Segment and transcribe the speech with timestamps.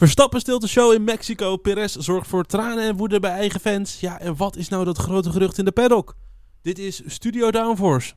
[0.00, 1.56] Verstappen stilt de show in Mexico.
[1.56, 4.00] Perez zorgt voor tranen en woede bij eigen fans.
[4.00, 6.16] Ja, en wat is nou dat grote gerucht in de paddock?
[6.62, 8.14] Dit is Studio Downforce.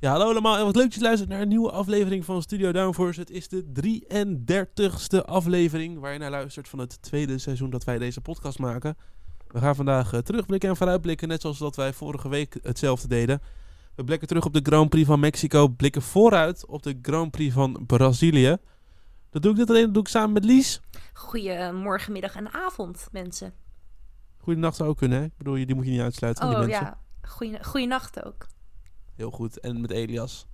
[0.00, 2.72] Ja, hallo allemaal en wat leuk dat je luistert naar een nieuwe aflevering van Studio
[2.72, 3.20] Downforce.
[3.20, 7.98] Het is de 33ste aflevering waar je naar luistert van het tweede seizoen dat wij
[7.98, 8.96] deze podcast maken.
[9.52, 13.42] We gaan vandaag uh, terugblikken en vooruitblikken, net zoals dat wij vorige week hetzelfde deden.
[13.94, 17.54] We blikken terug op de Grand Prix van Mexico, blikken vooruit op de Grand Prix
[17.54, 18.56] van Brazilië.
[19.30, 20.80] Dat doe ik dit alleen, dat doe ik samen met Lies.
[21.12, 23.52] Goedemorgen, middag en avond, mensen.
[24.38, 25.24] Goedenacht zou ook kunnen, hè?
[25.24, 26.44] Ik bedoel, die moet je niet uitsluiten.
[26.44, 26.84] Oh die mensen.
[26.84, 28.46] ja, Goeie, goeienacht ook.
[29.14, 29.60] Heel goed.
[29.60, 30.46] En met Elias.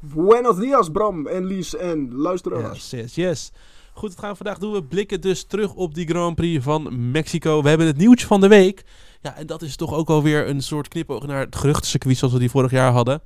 [0.00, 2.90] Buenos dias, Bram en Lies en luisteraars.
[2.90, 3.52] Yes, yes, yes.
[3.98, 4.72] Goed, wat gaan we vandaag doen?
[4.72, 7.62] We blikken dus terug op die Grand Prix van Mexico.
[7.62, 8.84] We hebben het nieuwtje van de week.
[9.20, 12.40] Ja, en dat is toch ook alweer een soort knipoog naar het geruchtencircuit zoals we
[12.40, 13.20] die vorig jaar hadden.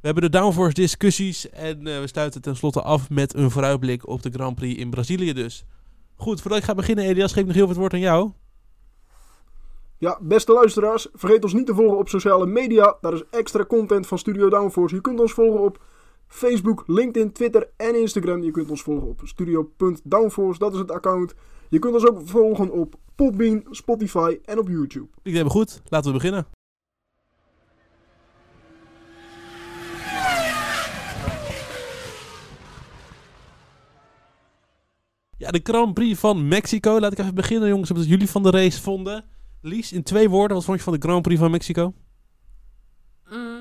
[0.00, 4.22] We hebben de downforce discussies en uh, we sluiten tenslotte af met een vooruitblik op
[4.22, 5.64] de Grand Prix in Brazilië dus.
[6.16, 8.30] Goed, voordat ik ga beginnen Elias, geef ik nog heel veel het woord aan jou.
[9.98, 12.96] Ja, beste luisteraars, vergeet ons niet te volgen op sociale media.
[13.00, 14.94] Daar is extra content van Studio Downforce.
[14.94, 15.82] Je kunt ons volgen op
[16.34, 18.42] Facebook, LinkedIn, Twitter en Instagram.
[18.42, 21.34] Je kunt ons volgen op studio.downforce, dat is het account.
[21.68, 25.08] Je kunt ons ook volgen op Podbean, Spotify en op YouTube.
[25.22, 26.46] Ik denk goed, laten we beginnen.
[35.36, 37.00] Ja, de Grand Prix van Mexico.
[37.00, 39.24] Laat ik even beginnen, jongens, wat jullie van de race vonden.
[39.60, 41.92] Lies, in twee woorden, wat vond je van de Grand Prix van Mexico?
[43.24, 43.53] Mm-hmm.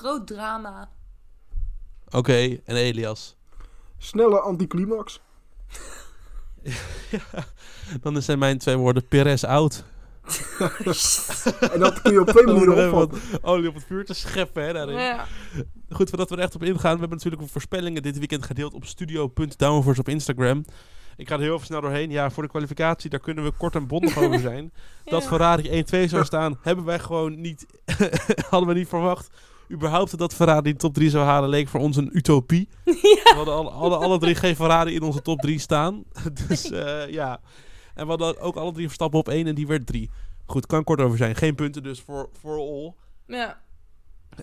[0.00, 0.88] Groot drama.
[2.06, 3.36] Oké, okay, en Elias?
[3.98, 5.20] Snelle anticlimax.
[7.10, 7.44] ja,
[8.02, 9.84] dan zijn mijn twee woorden Perez oud.
[11.72, 13.42] en dat kun je op twee manieren opvatten.
[13.42, 14.98] Olie op het vuur te scheppen, hè, daarin.
[14.98, 15.26] Ja.
[15.90, 18.84] Goed, voordat we er echt op ingaan, we hebben natuurlijk voorspellingen dit weekend gedeeld op
[18.84, 20.64] studio.downforce op Instagram.
[21.16, 22.10] Ik ga er heel even snel doorheen.
[22.10, 24.72] Ja, voor de kwalificatie, daar kunnen we kort en bondig over zijn.
[25.04, 27.66] Dat Ferrari 1-2 zou staan, hebben wij gewoon niet,
[28.50, 29.30] hadden we niet verwacht.
[29.70, 32.68] Überhaupt dat Ferrari de top 3 zou halen, leek voor ons een utopie.
[32.84, 33.22] Ja.
[33.22, 36.04] We hadden alle, alle, alle, drie geen Ferrari in onze top 3 staan.
[36.48, 37.40] dus uh, ja.
[37.94, 40.10] En we hadden ook alle drie Verstappen op 1 en die werd 3.
[40.46, 41.34] Goed, kan kort over zijn.
[41.34, 42.94] Geen punten dus voor, voor all.
[43.26, 43.60] Ja.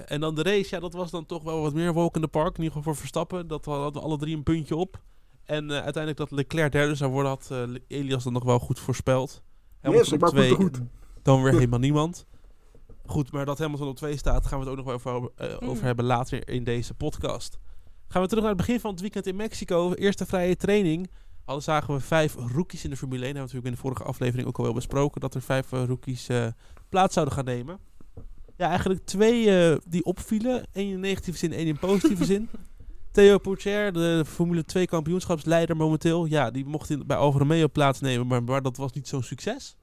[0.06, 2.28] En dan de race, ja, dat was dan toch wel wat meer walk in the
[2.28, 2.58] park.
[2.58, 3.48] In ieder geval voor Verstappen.
[3.48, 5.02] Dat hadden alle drie een puntje op.
[5.46, 8.80] En uh, uiteindelijk dat Leclerc derde zou worden, had uh, Elias dan nog wel goed
[8.80, 9.44] voorspeld.
[9.82, 10.82] Hamilton yes, op twee, goed.
[11.22, 12.26] dan weer helemaal niemand.
[13.08, 15.70] Goed, maar dat Hamilton op 2 staat, gaan we het ook nog wel over, uh,
[15.70, 17.58] over hebben later in deze podcast.
[18.08, 19.94] Gaan we terug naar het begin van het weekend in Mexico.
[19.94, 21.10] Eerste vrije training.
[21.46, 23.34] Al zagen we vijf rookies in de Formule 1.
[23.34, 25.22] Dat hebben we natuurlijk in de vorige aflevering ook al wel besproken.
[25.22, 26.28] Dat er vijf rookies
[26.90, 27.80] plaats zouden gaan nemen.
[28.58, 30.68] Ja, eigenlijk twee die opvielen.
[30.74, 32.50] Eén in negatieve zin, één in positieve zin.
[33.18, 36.26] Theo Pourchaire, de Formule 2 kampioenschapsleider momenteel.
[36.26, 39.78] Ja, die mocht in, bij Alfa Romeo plaatsnemen, maar, maar dat was niet zo'n succes.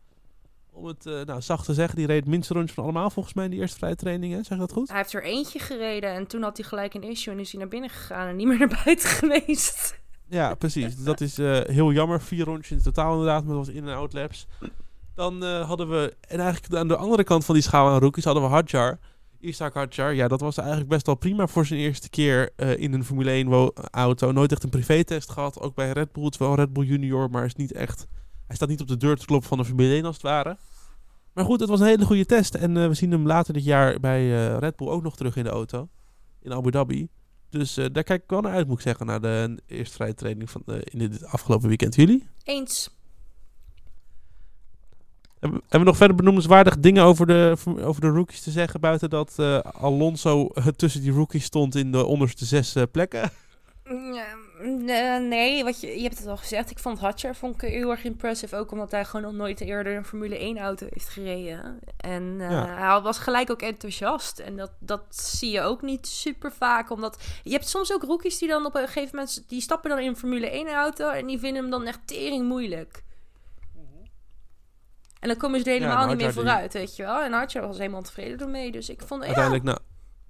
[0.76, 3.34] Om het uh, nou, zacht te zeggen, die reed het minste rondje van allemaal volgens
[3.34, 4.32] mij in die eerste vrije training.
[4.34, 4.42] Hè?
[4.42, 4.88] Zeg dat goed?
[4.88, 7.60] Hij heeft er eentje gereden en toen had hij gelijk een issue en is hij
[7.60, 10.00] naar binnen gegaan en niet meer naar buiten geweest.
[10.28, 10.96] Ja, precies.
[10.96, 12.20] dat is uh, heel jammer.
[12.20, 14.46] Vier rondjes in totaal inderdaad, maar dat was in- en out-laps.
[15.14, 18.24] Dan uh, hadden we, en eigenlijk aan de andere kant van die schaal aan rookies
[18.24, 18.98] hadden we Hadjar.
[19.40, 22.92] Isaac Hadjar, ja, dat was eigenlijk best wel prima voor zijn eerste keer uh, in
[22.92, 24.32] een Formule 1 auto.
[24.32, 25.60] Nooit echt een privétest gehad.
[25.60, 28.06] Ook bij Red Bull, het wel Red Bull Junior, maar is niet echt.
[28.46, 30.56] Hij staat niet op de deur te kloppen van de Formule 1 als het ware.
[31.32, 32.54] Maar goed, het was een hele goede test.
[32.54, 35.36] En uh, we zien hem later dit jaar bij uh, Red Bull ook nog terug
[35.36, 35.88] in de auto.
[36.40, 37.08] In Abu Dhabi.
[37.50, 40.50] Dus daar kijk ik wel naar uit, moet ik zeggen, naar de eerste vrije training
[40.50, 41.94] van in dit afgelopen weekend.
[41.94, 42.26] Jullie?
[42.42, 42.90] Eens.
[45.40, 48.80] Hebben we nog verder benoemenswaardige dingen over de, over de rookies te zeggen?
[48.80, 52.72] Buiten dat Alonso tussen die rookies stond in de onderste zes
[54.64, 55.28] uh, plekken?
[55.28, 56.70] nee, wat je, je hebt het al gezegd.
[56.70, 58.56] Ik vond Hatcher vond ik heel erg impressive.
[58.56, 61.78] Ook omdat hij gewoon nog nooit eerder een Formule 1 auto heeft gereden.
[61.96, 62.66] En uh, ja.
[62.66, 64.38] hij was gelijk ook enthousiast.
[64.38, 66.90] En dat, dat zie je ook niet super vaak.
[66.90, 69.44] Omdat je hebt soms ook rookies die dan op een gegeven moment...
[69.48, 72.44] Die stappen dan in een Formule 1 auto en die vinden hem dan echt tering
[72.44, 73.02] moeilijk.
[75.24, 76.80] En dan komen ze er helemaal ja, niet meer vooruit, die...
[76.80, 77.22] weet je wel.
[77.22, 78.70] En Hartje was helemaal tevreden ermee.
[78.70, 79.22] Dus ik vond...
[79.22, 79.70] Uiteindelijk, ja.
[79.70, 79.78] na,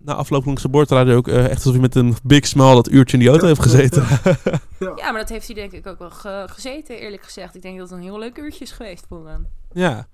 [0.04, 2.90] na afloop langs de boordradio ook uh, echt alsof hij met een big smile dat
[2.90, 4.06] uurtje in die auto heeft gezeten.
[4.78, 4.92] ja.
[4.96, 7.54] ja, maar dat heeft hij denk ik ook wel ge gezeten, eerlijk gezegd.
[7.54, 9.46] Ik denk dat het een heel leuk uurtje is geweest voor hem.
[9.72, 10.06] Ja.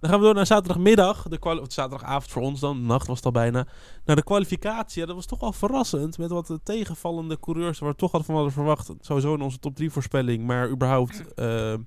[0.00, 1.22] Dan gaan we door naar zaterdagmiddag.
[1.28, 2.86] De of zaterdagavond voor ons dan.
[2.86, 3.66] Nacht was het al bijna.
[4.04, 5.00] Naar de kwalificatie.
[5.00, 6.18] Ja, dat was toch wel verrassend.
[6.18, 7.78] Met wat tegenvallende coureurs.
[7.78, 8.90] Waar we toch hadden van hadden verwacht.
[9.00, 10.46] Sowieso in onze top 3 voorspelling.
[10.46, 11.22] Maar überhaupt...
[11.36, 11.74] Uh,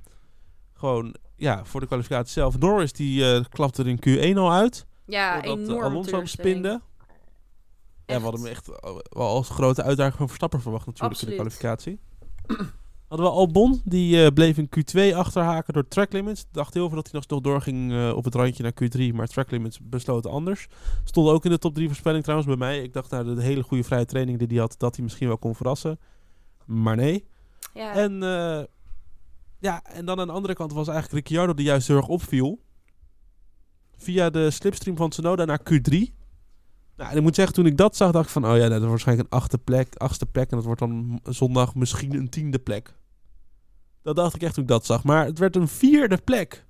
[0.74, 2.60] gewoon ja, voor de kwalificatie zelf.
[2.60, 4.86] Norris die uh, klapte er in Q1 al uit.
[5.06, 6.82] Ja, enorm Alonso hem spinde.
[8.10, 11.28] Ja, we hadden hem echt eh, wel als grote uitdaging van Verstappen verwacht natuurlijk in
[11.28, 12.00] de kwalificatie.
[13.10, 16.46] Hadden we Albon, die eh, bleef in Q2 achterhaken door track limits.
[16.52, 19.28] Dacht heel veel dat hij nog nog doorging eh, op het randje naar Q3, maar
[19.28, 20.68] track limits besloten anders.
[21.04, 22.82] Stond ook in de top 3 voorspelling trouwens bij mij.
[22.82, 25.38] Ik dacht na de hele goede vrije training die hij had, dat hij misschien wel
[25.38, 26.00] kon verrassen.
[26.66, 27.26] Maar nee.
[27.74, 27.94] Ja.
[27.94, 28.64] En, eh,
[29.60, 32.60] ja, en dan aan de andere kant was eigenlijk Ricciardo die juist heel erg opviel.
[33.98, 36.19] Via de slipstream van Tsunoda naar Q3.
[37.00, 38.46] Nou, en ik moet zeggen, toen ik dat zag, dacht ik van...
[38.52, 40.50] Oh ja, dat is waarschijnlijk een achtste plek, achtste plek.
[40.50, 42.94] En dat wordt dan zondag misschien een tiende plek.
[44.04, 45.04] Dat dacht ik echt toen ik dat zag.
[45.04, 46.66] Maar het werd een vierde plek.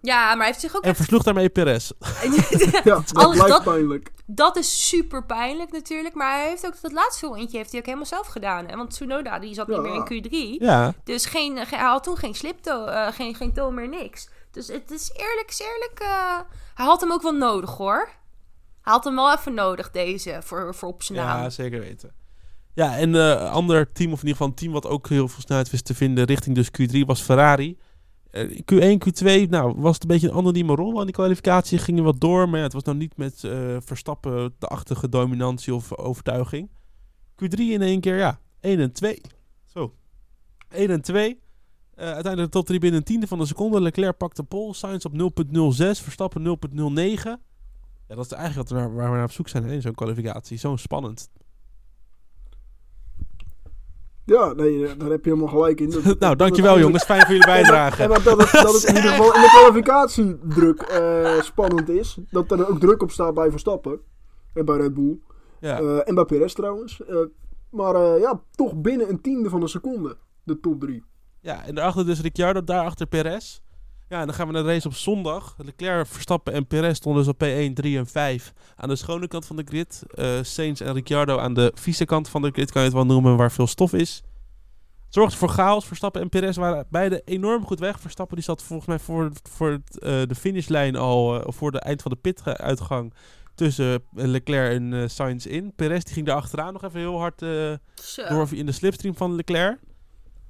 [0.00, 0.96] ja, maar hij heeft zich ook En echt...
[0.96, 1.90] versloeg daarmee Perez.
[2.84, 4.12] Ja, dat Alles dat- pijnlijk.
[4.26, 6.14] dat is super pijnlijk natuurlijk.
[6.14, 8.66] Maar hij heeft ook dat laatste eentje heeft hij ook helemaal zelf gedaan.
[8.66, 8.76] Hè?
[8.76, 9.80] Want Tsunoda die zat Ja.
[9.80, 10.24] niet meer in
[10.58, 10.62] Q3.
[10.62, 14.28] Ja, Dus geen, ge- hij had toen geen slipto, eh, geen, geen toon meer, niks.
[14.50, 15.98] Dus het is eerlijk, is eerlijk.
[16.00, 16.38] eh,
[16.74, 18.08] hij had hem ook wel nodig hoor.
[18.88, 21.42] Hij had hem wel even nodig, deze, voor, voor op zijn naam.
[21.42, 22.12] ja zeker weten.
[22.74, 25.40] Ja, en een ander team, of in ieder geval een team wat ook heel veel
[25.42, 27.78] snelheid wist te vinden richting dus Q3, was Ferrari.
[28.30, 31.78] Eh, Q1, Q2, nou, was het een beetje een anonieme rol aan die kwalificatie.
[31.78, 35.08] Ging er wat door, maar ja, het was nou niet met eh, Verstappen de achtige
[35.08, 36.70] dominantie of overtuiging.
[37.44, 39.20] Q3 in één keer, ja, 1 en 2.
[39.64, 39.94] Zo.
[40.68, 41.40] 1 en 2.
[41.94, 43.80] Eh, uiteindelijk de top 3 binnen een tiende van de seconde.
[43.80, 47.46] Leclerc pakte pole, Sainz op 0.06, Verstappen 0.09.
[48.08, 50.58] Ja, dat is eigenlijk wat we waar we naar op zoek zijn in zo'n kwalificatie.
[50.58, 51.30] Zo spannend.
[54.24, 55.90] Ja, nee, eh, daar heb je helemaal gelijk in.
[55.90, 57.04] Dat- nou, dat dankjewel jongens.
[57.04, 58.02] Fijn voor jullie bijdrage.
[58.02, 62.18] En dat, dat, het, dat het in ieder geval in de kwalificatiedruk eh spannend is.
[62.30, 64.00] Dat er ook druk op staat bij Verstappen.
[64.54, 65.18] En bij Red Bull.
[65.60, 65.78] Ja.
[65.80, 67.00] Eh, en bij Perez trouwens.
[67.70, 70.16] Maar ja, toch binnen een tiende van een seconde.
[70.42, 71.04] De top 3.
[71.40, 73.60] ja, en daarachter dus Ricciardo, daarachter Perez.
[74.08, 75.54] Ja, en dan gaan we naar de race op zondag.
[75.58, 79.46] Leclerc, Verstappen en Perez stonden dus op P1, 3 en 5 aan de schone kant
[79.46, 80.02] van de grid.
[80.14, 83.06] Eh Sainz en Ricciardo aan de vieze kant van de grid, kan je het wel
[83.06, 84.22] noemen, waar veel stof is.
[85.04, 85.86] Het zorgde voor chaos.
[85.86, 88.00] Verstappen en Perez waren beide enorm goed weg.
[88.00, 91.80] Verstappen die zat volgens mij voor, voor het, eh, de finishlijn al, of voor de
[91.80, 93.14] eind van de pituitgang
[93.54, 95.72] tussen Leclerc en Sainz in.
[95.76, 97.38] Perez die ging daar achteraan nog even heel hard
[98.28, 99.78] door in de slipstream van Leclerc.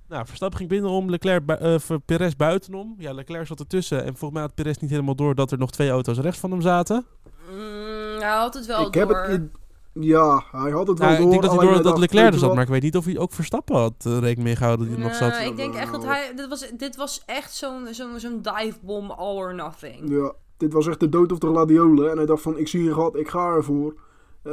[0.09, 2.95] Nou, Verstappen ging binnenom, Leclerc bui- eh, voor Perez buitenom.
[2.99, 3.99] Ja, Leclerc zat ertussen.
[3.99, 6.51] En volgens mij had Perez niet helemaal door dat er nog twee auto's rechts van
[6.51, 7.07] hem zaten.
[7.51, 9.29] Mm, hij had het wel Ik heb het...
[9.31, 9.53] in-
[9.93, 11.27] Ja, hij had het wel Nou, door.
[11.27, 13.05] ik denk dat hij door dat Leclerc er je zat, maar ik weet niet of
[13.05, 15.41] hij ook Verstappen had eh, rekening mee gehouden dat hij nog Nee, zat.
[15.51, 16.13] ik denk echt dat Nou.
[16.15, 16.33] hij...
[16.37, 20.11] Dit was, dit was echt zo'n zo'n zo'n divebom all or nothing.
[20.11, 22.11] Ja, dit was echt de dood of de gladiolen.
[22.11, 23.95] En hij dacht van, ik zie een gat, ik ga ervoor.
[24.43, 24.53] Eh,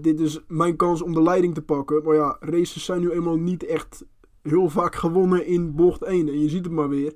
[0.00, 2.02] dit is mijn kans om de leiding te pakken.
[2.04, 4.04] Maar ja, races zijn nu eenmaal niet echt
[4.42, 6.28] heel vaak gewonnen in bocht 1.
[6.28, 7.14] En je ziet het maar weer.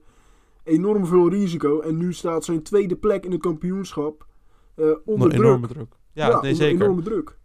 [0.64, 1.80] Enorm veel risico.
[1.80, 4.26] En nu staat zijn tweede plek in het kampioenschap
[4.74, 5.42] eh, onder druk.
[5.42, 5.94] enorme druk.
[6.12, 6.82] Ja, nee, zeker.
[6.82, 7.36] enorme druk.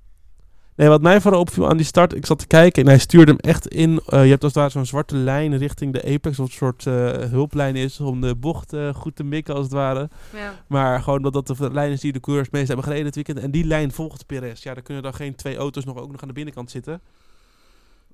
[0.80, 3.32] Nee, wat mij vooral opviel aan die start, ik zat te kijken en hij stuurde
[3.32, 4.02] hem echt in.
[4.06, 6.86] eh, je hebt als het ware zo'n zwarte lijn richting de apex, wat een soort
[6.86, 6.94] eh,
[7.30, 10.10] hulplijn is om de bocht eh, goed te mikken als het ware.
[10.34, 10.54] Ja.
[10.68, 13.40] Maar gewoon dat dat de lijn is die de coureurs meest hebben gereden dit weekend.
[13.40, 14.64] En die lijn volgt Perez.
[14.64, 17.02] Ja, dan kunnen dan geen twee auto's nog ook nog aan de binnenkant zitten.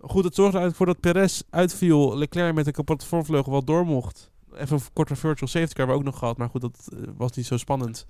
[0.07, 2.17] Goed, het zorgde eigenlijk voor dat Perez uitviel.
[2.17, 4.31] Leclerc met een kapotte voorvleugel wel door mocht.
[4.53, 6.37] Even een korte virtual safety car hebben we ook nog gehad.
[6.37, 8.05] Maar goed, dat eh, was niet zo spannend.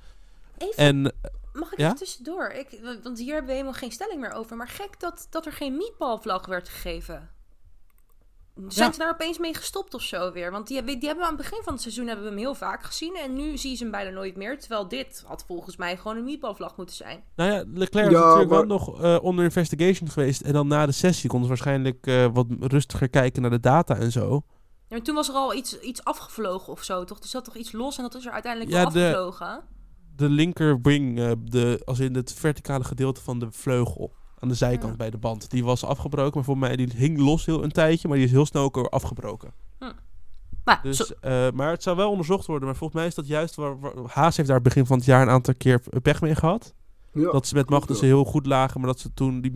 [0.57, 1.13] Even, En
[1.53, 1.85] mag ik ja?
[1.85, 2.47] even tussendoor?
[2.47, 4.55] Ik, want hier hebben we helemaal geen stelling meer over.
[4.55, 7.29] Maar gek dat, dat er geen meatball-vlag werd gegeven.
[8.67, 8.93] Zijn Ja.
[8.93, 10.51] ze daar opeens mee gestopt of zo weer?
[10.51, 12.39] Want die, hebben- die hebben we aan het begin van het seizoen hebben we hem
[12.39, 13.15] heel vaak gezien.
[13.15, 14.59] En nu zie je ze hem bijna nooit meer.
[14.59, 17.23] Terwijl dit had volgens mij gewoon een meatball-vlag moeten zijn.
[17.35, 20.41] Nou ja, Leclerc Ja, is natuurlijk maar- wel nog eh, onder investigation geweest.
[20.41, 23.95] En dan na de sessie konden ze waarschijnlijk eh, wat rustiger kijken naar de data
[23.95, 24.41] en zo.
[24.87, 27.19] Ja, maar toen was er al iets, iets afgevlogen of zo, toch?
[27.19, 29.63] Er zat toch iets los en dat is er uiteindelijk Ja, wel de- afgevlogen?
[30.15, 34.13] De linker wing, eh, de, als in het verticale gedeelte van de vleugel
[34.45, 34.97] aan de zijkant Ja.
[34.97, 36.31] bij de band, die was afgebroken.
[36.35, 38.75] Maar voor mij die hing los heel een tijdje, maar die is heel snel ook
[38.75, 39.53] weer afgebroken.
[40.63, 42.65] Maar, Dus, zo, eh, maar het zou wel onderzocht worden.
[42.67, 45.21] Maar volgens mij is dat juist waar, waar- Haas heeft daar begin van het jaar
[45.21, 46.73] een aantal keer pech mee gehad.
[47.13, 47.31] Ja.
[47.31, 49.51] dat ze met Magnussen heel goed lagen, maar dat ze toen die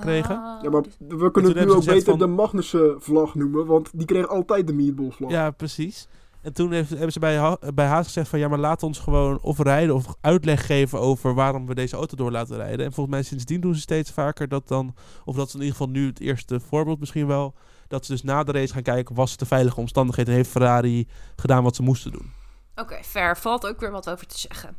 [0.00, 0.36] kregen.
[0.36, 3.90] Ah, Ja, maar dus- we kunnen het nu ook beter van- de Magnussen-vlag noemen, want
[3.94, 5.30] die kreeg altijd de meatball-vlag.
[5.30, 6.08] Ja, precies.
[6.42, 8.98] En toen heeft, hebben ze bij, Ha- bij Haas gezegd van ja, maar laat ons
[8.98, 12.86] gewoon of rijden of uitleg geven over waarom we deze auto door laten rijden.
[12.86, 14.94] En volgens mij sindsdien doen ze steeds vaker dat dan,
[15.24, 17.54] of dat ze in ieder geval nu het eerste voorbeeld misschien wel,
[17.88, 21.08] dat ze dus na de race gaan kijken, was het de veilige omstandigheden, heeft Ferrari
[21.36, 22.30] gedaan wat ze moesten doen.
[22.74, 23.36] Oké, fair.
[23.36, 24.76] Valt ook weer wat over te zeggen.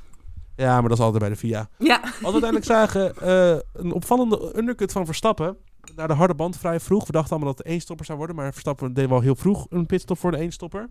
[0.56, 1.70] Ja, maar dat is altijd bij de FIA.
[1.78, 2.00] Ja.
[2.02, 5.58] Wat we uiteindelijk zagen, eh, een opvallende undercut van Verstappen.
[5.96, 7.06] Naar de harde band vrij vroeg.
[7.06, 8.36] We dachten allemaal dat het één stopper zou worden.
[8.36, 10.90] Maar Verstappen deed wel heel vroeg een pitstop voor de één stopper.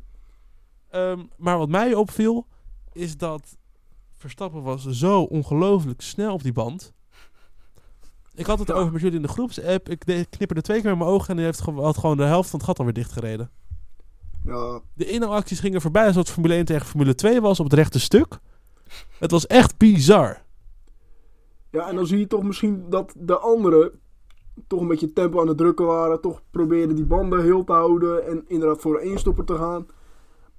[0.92, 2.46] Ehm, maar wat mij opviel,
[2.92, 3.56] is dat
[4.16, 6.92] Verstappen was zo ongelooflijk snel op die band.
[8.34, 8.74] Ik had het Ja.
[8.74, 9.88] over met jullie in de groepsapp.
[9.88, 12.22] Ik de- knipperde twee keer met mijn ogen en hij heeft ge- had gewoon de
[12.22, 13.50] helft van het gat alweer dichtgereden.
[14.44, 17.74] Ja, De inhaalacties gingen voorbij alsof het Formule 1 tegen Formule 2 was op het
[17.74, 18.38] rechte stuk.
[19.18, 20.42] Het was echt bizar.
[21.70, 24.00] ja, en dan zie je toch misschien dat de anderen
[24.66, 26.20] toch een beetje tempo aan het drukken waren.
[26.20, 29.86] Toch probeerden die banden heel te houden en inderdaad voor één stopper te gaan.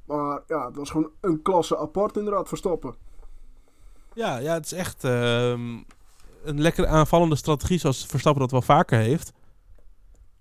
[0.06, 2.96] Maar ja, het was gewoon een klasse apart inderdaad, Verstappen.
[4.14, 5.78] Ja, ja het is echt ehm,
[6.44, 9.32] een lekker aanvallende strategie zoals Verstappen dat wel vaker heeft.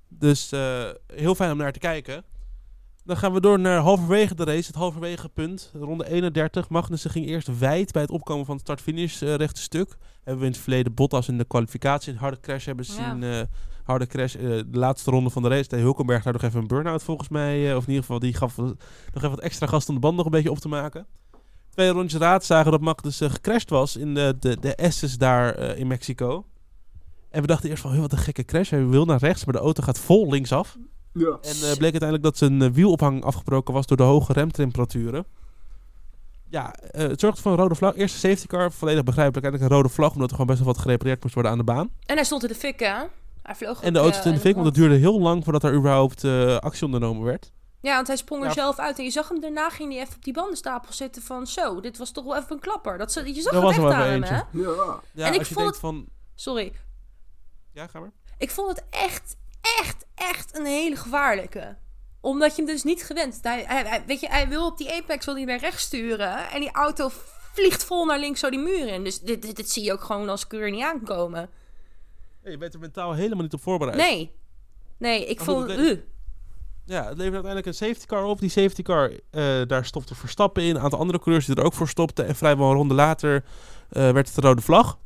[0.08, 2.24] Dus eh, heel fijn om naar te kijken.
[3.04, 6.68] Dan gaan we door naar halverwege de race, het halverwege punt, ronde 31.
[6.68, 9.96] Magnussen ging eerst wijd bij het opkomen van het start-finish eh, rechte stuk.
[10.16, 12.92] Hebben we in het verleden Bottas in de kwalificatie een harde crash hebben Ja.
[12.92, 13.22] zien.
[13.22, 13.40] eh,
[13.84, 15.68] harde crash, eh, de laatste ronde van de race.
[15.68, 17.70] De Hulkenberg daar nog even een burn-out volgens mij.
[17.70, 18.74] eh, of in ieder geval, die gaf nog
[19.14, 21.06] even wat extra gas om de band nog een beetje op te maken.
[21.70, 25.78] Twee rondjes raad zagen dat Magnussen gecrashed was in de, de, de S's daar eh,
[25.78, 26.44] in Mexico.
[27.30, 28.70] En we dachten eerst van, "Huh, wat een gekke crash.
[28.70, 30.76] Hij wil naar rechts, maar de auto gaat vol linksaf.
[31.12, 35.24] Ja, En eh, bleek uiteindelijk dat zijn eh, wielophang afgebroken was door de hoge remtemperaturen.
[36.48, 37.94] Ja, eh, het zorgde voor een rode vlag.
[37.96, 39.44] Eerste safety car, volledig begrijpelijk.
[39.44, 41.64] Eigenlijk een rode vlag, omdat er gewoon best wel wat gerepareerd moest worden aan de
[41.64, 41.90] baan.
[42.06, 43.02] En hij stond in de fik, hè?
[43.42, 44.90] Hij vloog En de auto eh, stond in de fik, want het grond.
[44.90, 47.52] duurde heel lang voordat er überhaupt eh, actie ondernomen werd.
[47.80, 48.54] Ja, want hij sprong er Ja.
[48.54, 48.98] zelf uit.
[48.98, 51.46] En je zag hem daarna, ging hij even op die bandenstapel zitten van...
[51.46, 52.98] Zo, dit was toch wel even een klapper.
[52.98, 54.34] Dat, ze- je zag Dat het was echt wel aan hem, hè?
[54.36, 54.46] ja.
[55.12, 56.06] Ja, En ik als je vond denkt van...
[56.34, 56.72] Sorry.
[57.72, 58.10] Ja, ga maar.
[58.38, 59.36] Ik vond het echt,
[59.80, 61.76] echt, echt een hele gevaarlijke.
[62.20, 63.38] Omdat je hem dus niet gewend.
[63.42, 66.50] Hij, hij, hij- weet je, hij wil op die apex wil hij naar rechts sturen.
[66.50, 67.10] En die auto
[67.52, 69.04] vliegt vol naar links zo die muur in.
[69.04, 71.50] Dus dit, dit, dit zie je ook gewoon als keur niet aankomen.
[72.44, 73.96] Je bent er mentaal helemaal niet op voorbereid.
[73.96, 74.32] Nee.
[74.98, 75.78] Nee, ik Maar vond goed, het...
[75.78, 76.02] het- uh.
[76.84, 78.40] Ja, het levert uiteindelijk een safety car op.
[78.40, 80.74] Die safety car, eh, daar stopte Verstappen in.
[80.74, 82.26] Een aantal andere coureurs die er ook voor stopten.
[82.26, 83.44] En vrijwel een ronde later
[83.88, 84.98] eh, werd het de rode vlag.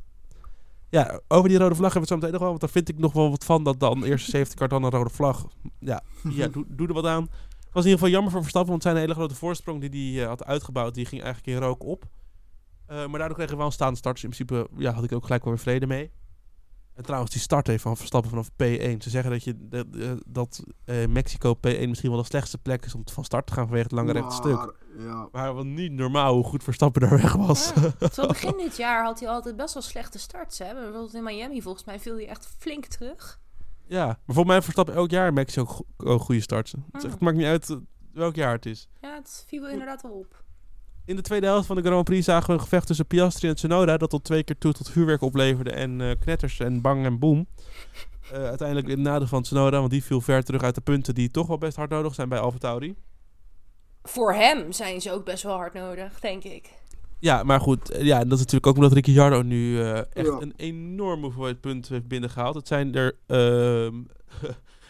[0.91, 2.49] Ja, over die rode vlag hebben we het zo meteen nog wel.
[2.49, 3.65] Want daar vind ik nog wel wat van.
[3.65, 5.47] Dat dan eerst een safety car, dan een rode vlag.
[5.79, 7.23] Ja, ja doe, doe er wat aan.
[7.23, 7.31] Het
[7.73, 8.71] was in ieder geval jammer voor Verstappen.
[8.71, 11.85] Want zijn hele grote voorsprong die hij eh, had uitgebouwd, die ging eigenlijk in rook
[11.85, 12.05] op.
[12.87, 14.15] Eh, maar daardoor kregen we wel een staande start.
[14.15, 16.11] Dus in principe ja, had ik ook gelijk wel weer vrede mee.
[16.97, 18.97] En trouwens, die start heeft van Verstappen vanaf P1.
[18.99, 22.85] Ze zeggen dat, je, dat, eh, dat eh, Mexico P1 misschien wel de slechtste plek
[22.85, 24.55] is om van start te gaan vanwege het lange rechte stuk.
[24.57, 27.73] Maar, Ja, Maar wat niet normaal hoe goed Verstappen daar weg was.
[27.75, 27.91] Ja.
[28.09, 30.59] Terwijl begin dit jaar had hij altijd best wel slechte starts.
[30.59, 30.73] Hè?
[30.75, 33.41] Bijvoorbeeld in Miami volgens mij viel hij echt flink terug.
[33.87, 36.73] ja, maar volgens mij Verstappen elk jaar in Mexico go- ook goede starts.
[36.73, 37.11] Het, is echt- Mm.
[37.11, 37.77] het maakt niet uit eh,
[38.13, 38.89] welk jaar het is.
[39.01, 40.45] Ja, het viel inderdaad wel op.
[41.07, 43.55] In de tweede helft van de Grand Prix zagen we een gevecht tussen Piastri en
[43.55, 43.97] Tsunoda...
[43.97, 47.47] dat tot twee keer toe tot vuurwerk opleverde en eh, knetters en bang en boom.
[48.33, 51.15] Eh, uiteindelijk in het nadeel van Tsunoda, want die viel ver terug uit de punten...
[51.15, 52.95] die toch wel best hard nodig zijn bij AlphaTauri.
[54.03, 56.71] Voor hem zijn ze ook best wel hard nodig, denk ik.
[57.19, 57.91] Ja, maar goed.
[57.91, 60.37] eh, Ja, dat is natuurlijk ook omdat Ricciardo nu eh, echt Ja.
[60.41, 62.55] een enorme hoeveelheid punten heeft binnengehaald.
[62.55, 63.17] Het zijn er...
[63.27, 63.95] ehm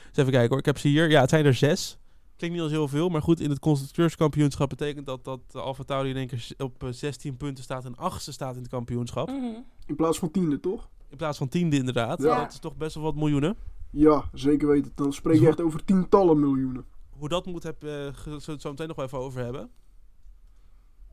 [0.07, 0.59] eens even kijken hoor.
[0.59, 1.11] Ik heb ze hier.
[1.11, 1.99] Ja, het zijn er zes.
[2.37, 3.41] Klinkt niet als heel veel, maar goed.
[3.41, 7.65] In het constructeurskampioenschap betekent dat dat Alfa Tauri in één keer op eh, 16 punten
[7.65, 9.29] staat en achtste staat in het kampioenschap.
[9.29, 9.61] Mhm.
[9.87, 10.89] in plaats van tiende, toch?
[11.09, 12.23] In plaats van tiende inderdaad.
[12.23, 12.41] Ja.
[12.41, 13.57] Dat is toch best wel wat miljoenen.
[13.91, 14.93] Ja, zeker weten.
[14.95, 16.85] Dan spreek je echt over tientallen miljoenen.
[17.11, 19.71] Hoe dat moet, heb, eh, zullen we het zo meteen nog wel even over hebben.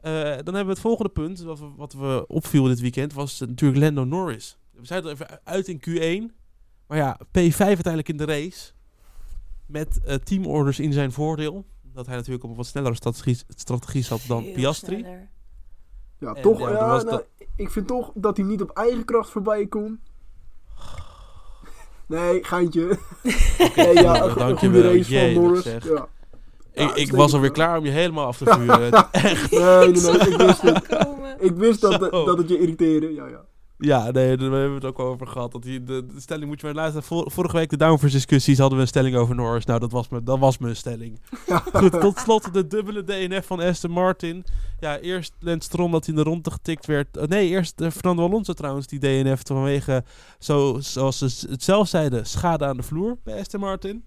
[0.01, 3.42] Eh, dan hebben we het volgende punt, wat we, wat we opviel dit weekend, was
[3.42, 4.58] eh, natuurlijk Lando Norris.
[4.72, 6.36] We zijn er even uit in Q1.
[6.88, 8.72] Maar ja, P5 uiteindelijk in de race.
[9.74, 11.65] Met eh, teamorders in zijn voordeel.
[11.82, 14.98] Dat hij natuurlijk op een wat snellere strategie, strategie zat dan Veel Piastri.
[15.00, 15.30] sneller.
[16.20, 16.60] Ja, En toch.
[16.60, 17.25] ja, Ja, was nou, dat-
[17.56, 20.00] Ik vind toch dat hij niet op eigen kracht voorbij kon.
[22.08, 22.88] Nee, geintje.
[23.75, 24.96] nee, ja, een, een dankjewel.
[24.96, 25.63] Jee, Norris.
[25.63, 25.84] zeg.
[25.88, 26.08] Ja.
[26.74, 29.12] Ik, Ja, ik was alweer klaar om je helemaal af te vuren.
[29.12, 29.51] Echt.
[29.51, 31.08] Nee, nee, nee, ik wist het.
[31.39, 33.13] Ik wist dat, dat het je irriteerde.
[33.13, 33.46] Ja, ja.
[33.86, 35.52] Ja, nee, daar hebben we het ook over gehad.
[35.52, 37.04] Dat die, de, de stelling moet je maar luisteren.
[37.04, 39.66] Vor- vorige week de downforce discussies hadden we een stelling over Norris.
[39.66, 41.20] Nou, dat was, me, dat was mijn stelling.
[41.74, 44.46] Goed, tot slot de dubbele DNF van Aston Martin.
[44.80, 47.18] Ja, eerst Lance Stroll dat hij in de ronde getikt werd.
[47.18, 50.04] Eh, nee, eerst eh, Fernando Alonso trouwens die DNF vanwege,
[50.40, 54.04] zo, zoals ze het zelf zeiden, schade aan de vloer bij Aston Martin.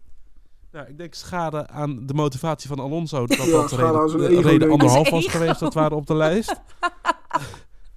[0.72, 3.26] Nou, ik denk schade aan de motivatie van Alonso.
[3.26, 5.60] Dat Ja, dat reden, reden anderhalf was geweest.
[5.60, 6.60] Dat waren op de lijst.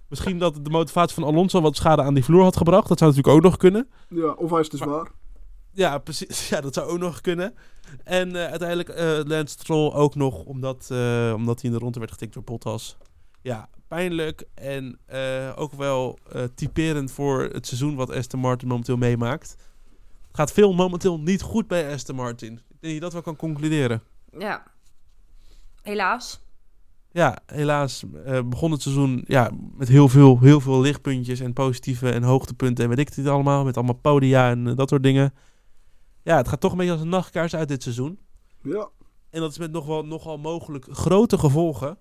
[0.10, 2.88] Misschien dat de motivatie van Alonso wat schade aan die vloer had gebracht.
[2.88, 3.90] Dat zou natuurlijk ook nog kunnen.
[4.10, 5.12] ja, of hij is te zwaar.
[5.72, 6.50] Ja, precies.
[6.50, 7.54] Ja, dat zou ook nog kunnen.
[8.04, 12.00] En eh, uiteindelijk eh Lance Stroll ook nog, omdat, eh, omdat hij in de ronde
[12.00, 12.98] werd getikt door Bottas.
[13.42, 18.98] Ja, pijnlijk en eh, ook wel eh, typerend voor het seizoen wat Aston Martin momenteel
[18.98, 19.50] meemaakt.
[20.28, 22.54] Het gaat veel momenteel niet goed bij Aston Martin.
[22.54, 24.04] Ik denk dat je dat wel kan concluderen.
[24.38, 24.64] Ja.
[25.82, 26.42] Helaas.
[27.20, 32.12] Ja, helaas uh, begon het seizoen ja, met heel veel, heel veel lichtpuntjes en positieve
[32.12, 33.64] en hoogtepunten en weet ik het allemaal.
[33.64, 35.34] Met allemaal podia en dat soort dingen.
[36.24, 38.20] Ja, het gaat toch een beetje als een nachtkaars uit dit seizoen.
[38.62, 38.90] Ja.
[39.30, 41.98] En dat is met nog wel, nogal mogelijk grote gevolgen.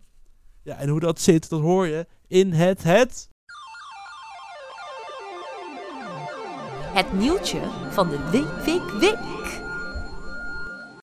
[0.63, 3.29] Ja, en hoe dat zit, dat hoor je in het het...
[6.93, 7.61] Het nieuwtje
[7.91, 9.61] van de week, week, week.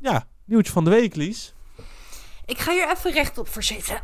[0.01, 1.54] Ja, nieuwtje van de week, Lies.
[2.46, 4.02] Ik ga hier even rechtop voor zitten.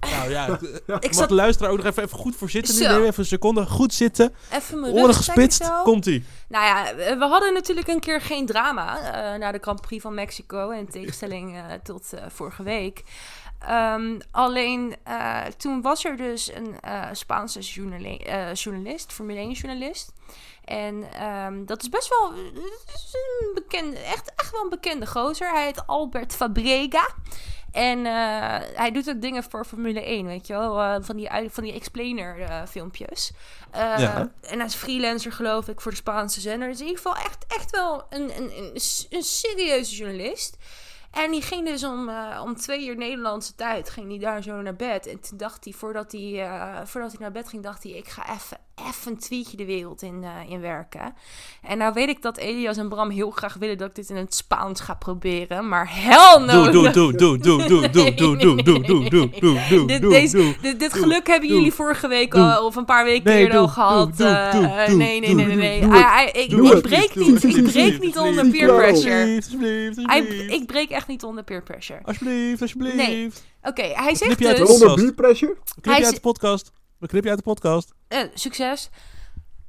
[0.00, 0.60] Nou ja, ik,
[1.00, 1.28] ik zat...
[1.28, 2.74] de luisteraar ook nog even, even goed voor zitten.
[2.74, 3.66] Nu neem even een seconde.
[3.66, 4.34] Goed zitten.
[4.52, 5.70] Even mijn Oren gespitst.
[5.82, 6.24] Komt-ie.
[6.48, 10.14] Nou ja, we hadden natuurlijk een keer geen drama uh, na de Grand Prix van
[10.14, 10.70] Mexico.
[10.70, 13.02] In tegenstelling uh, tot uh, vorige week.
[13.70, 14.96] Um, alleen
[15.56, 16.74] toen was er dus een
[17.12, 18.20] Spaanse journali
[18.52, 20.12] journalist, Formule 1 journalist.
[20.64, 22.32] En um, dat is best wel
[22.94, 25.50] is een bekende, echt, echt wel een bekende gozer.
[25.50, 27.08] Hij heet Albert Fabrega.
[27.76, 30.78] En uh, hij doet ook dingen voor Formule 1, weet je wel.
[30.82, 33.32] Uh, van die, van die explainer uh, filmpjes.
[33.72, 34.30] Ja.
[34.40, 36.68] En hij is freelancer, geloof ik, voor de Spaanse zender.
[36.68, 38.70] Dus in ieder geval echt, echt wel een, een, een,
[39.10, 40.56] een serieuze journalist.
[41.10, 42.10] En die ging dus om,
[42.42, 45.06] om twee uur Nederlandse tijd, ging hij daar zo naar bed.
[45.06, 46.48] En toen dacht hij, voordat hij,
[46.84, 50.02] voordat hij naar bed ging, dacht hij, ik ga even, even een tweetje de wereld
[50.02, 51.14] in, uh, in werken.
[51.62, 54.16] En nou weet ik dat Elias en Bram heel graag willen dat ik dit in
[54.16, 56.70] het Spaans ga proberen, maar hell no!
[56.70, 60.56] Doe, doe, doe, doe, doe, doe, doe, doe, doe, doe, doe, doe, doe, dit, deze,
[60.62, 64.18] dit, dit geluk hebben jullie vorige week al, of een paar weken eerder al gehad.
[64.18, 65.80] Nee, nee, nee, nee, nee.
[66.32, 69.42] Ik breek niet, ik breek niet onder peer pressure.
[70.48, 72.00] Ik breek echt niet onder peer pressure.
[72.04, 72.96] Alsjeblieft, alsjeblieft.
[72.96, 73.30] Nee.
[73.62, 74.68] Oké, hij zegt dus...
[74.68, 75.56] Onder peer pressure?
[75.80, 76.72] Knip je uit de podcast.
[76.98, 77.94] We knip je uit de podcast.
[78.08, 78.90] Uh, succes.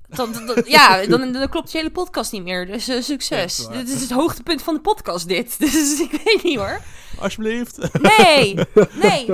[0.07, 2.65] Dan, dan, ja, dan, dan, klopt je hele podcast niet meer.
[2.65, 3.57] Dus uh, succes.
[3.57, 5.59] Ja, dit is het hoogtepunt van de podcast, dit.
[5.71, 6.81] Dus ik weet niet hoor.
[7.19, 8.01] Alsjeblieft.
[8.01, 8.55] Nee,
[9.03, 9.25] nee.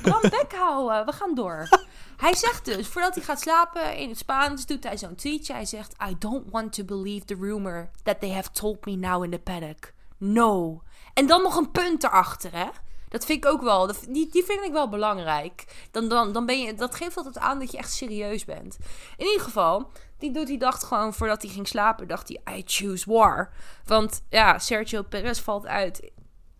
[0.00, 1.06] Bram bek houden.
[1.06, 1.68] We gaan door.
[2.16, 5.52] Hij zegt dus, voordat hij gaat slapen in het Spaans, doet hij zo'n tweetje.
[5.52, 9.24] Hij zegt, I don't want to believe the rumor that they have told me now
[9.24, 9.92] in the paddock.
[10.18, 10.82] No.
[11.14, 12.66] En dan nog een punt erachter, hè?
[13.08, 13.86] Dat vind ik ook wel.
[13.86, 15.64] Die, die vind ik wel belangrijk.
[15.90, 18.78] Dan, dan, dan ben je, dat geeft altijd aan dat je echt serieus bent.
[19.16, 22.62] In ieder geval, die doet die dacht gewoon voordat hij ging slapen, dacht hij: I
[22.66, 23.52] choose war.
[23.84, 26.10] Want ja, Sergio Perez valt uit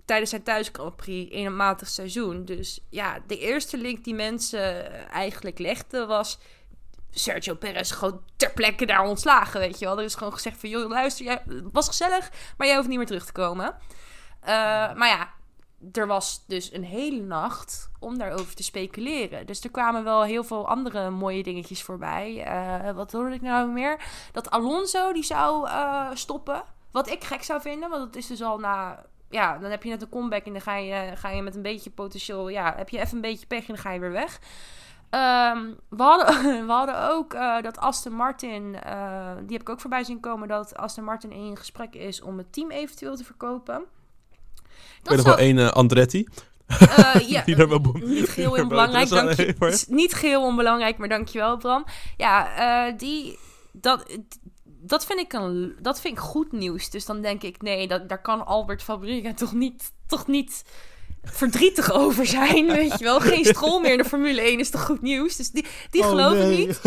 [0.05, 0.71] tijdens zijn thuis
[1.07, 2.45] in een matig seizoen.
[2.45, 6.39] Dus ja, de eerste link die mensen eigenlijk legden was.
[7.11, 9.99] Sergio Perez gewoon ter plekke daar ontslagen, weet je wel.
[9.99, 13.07] Er is gewoon gezegd van, joh, luister, jij, was gezellig, maar jij hoeft niet meer
[13.07, 13.77] terug te komen.
[14.43, 14.49] Uh,
[14.95, 15.33] maar ja,
[15.93, 19.47] er was dus een hele nacht om daarover te speculeren.
[19.47, 22.47] Dus er kwamen wel heel veel andere mooie dingetjes voorbij.
[22.47, 24.01] Uh, wat hoorde ik nou meer?
[24.33, 26.63] Dat Alonso die zou uh, stoppen.
[26.91, 29.05] Wat ik gek zou vinden, want dat is dus al na...
[29.31, 31.63] Ja, dan heb je net een comeback en dan ga je, ga je met een
[31.63, 32.49] beetje potentieel...
[32.49, 34.41] Ja, heb je even een beetje pech en dan ga je weer weg.
[35.11, 38.73] Um, we, hadden, ook uh, dat Aston Martin,
[39.43, 42.53] die heb ik ook voorbij zien komen, dat Aston Martin in gesprek is om het
[42.53, 43.85] team eventueel te verkopen.
[45.03, 46.27] Dat ik weet nog wel één uh, Andretti.
[46.83, 49.09] Uh, ja, die wel niet geheel onbelangrijk.
[49.09, 51.85] Dank niet geheel onbelangrijk, maar dankjewel Bram.
[52.17, 53.39] Ja, uh, die...
[53.73, 54.19] Dat,
[54.65, 56.91] dat vind ik een, dat vind ik goed nieuws.
[56.91, 60.65] Dus dan denk ik, nee, dat, daar kan Albert Fabrika toch niet, toch niet
[61.23, 63.21] verdrietig over zijn, weet je wel.
[63.21, 65.37] Geen strol meer in de Formule 1 is toch goed nieuws.
[65.37, 66.81] Dus die, die oh, geloof ik niet.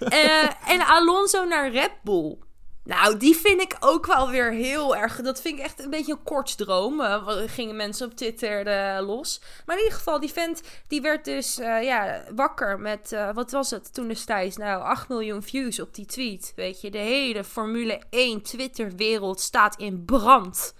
[0.00, 2.38] Uh, en Alonso naar Red Bull.
[2.84, 5.16] Nou, die vind ik ook wel weer heel erg.
[5.16, 7.00] Dat vind ik echt een beetje een kortsdroom.
[7.00, 9.40] Uh, gingen mensen op Twitter uh, los.
[9.66, 13.16] Maar in ieder geval, die vent die werd dus uh, ja, wakker met.
[13.34, 14.56] wat was het toen destijds?
[14.56, 16.52] Nou, 8 miljoen views op die tweet.
[16.56, 20.74] Weet je, de hele Formule 1 Twitter-wereld staat in brand.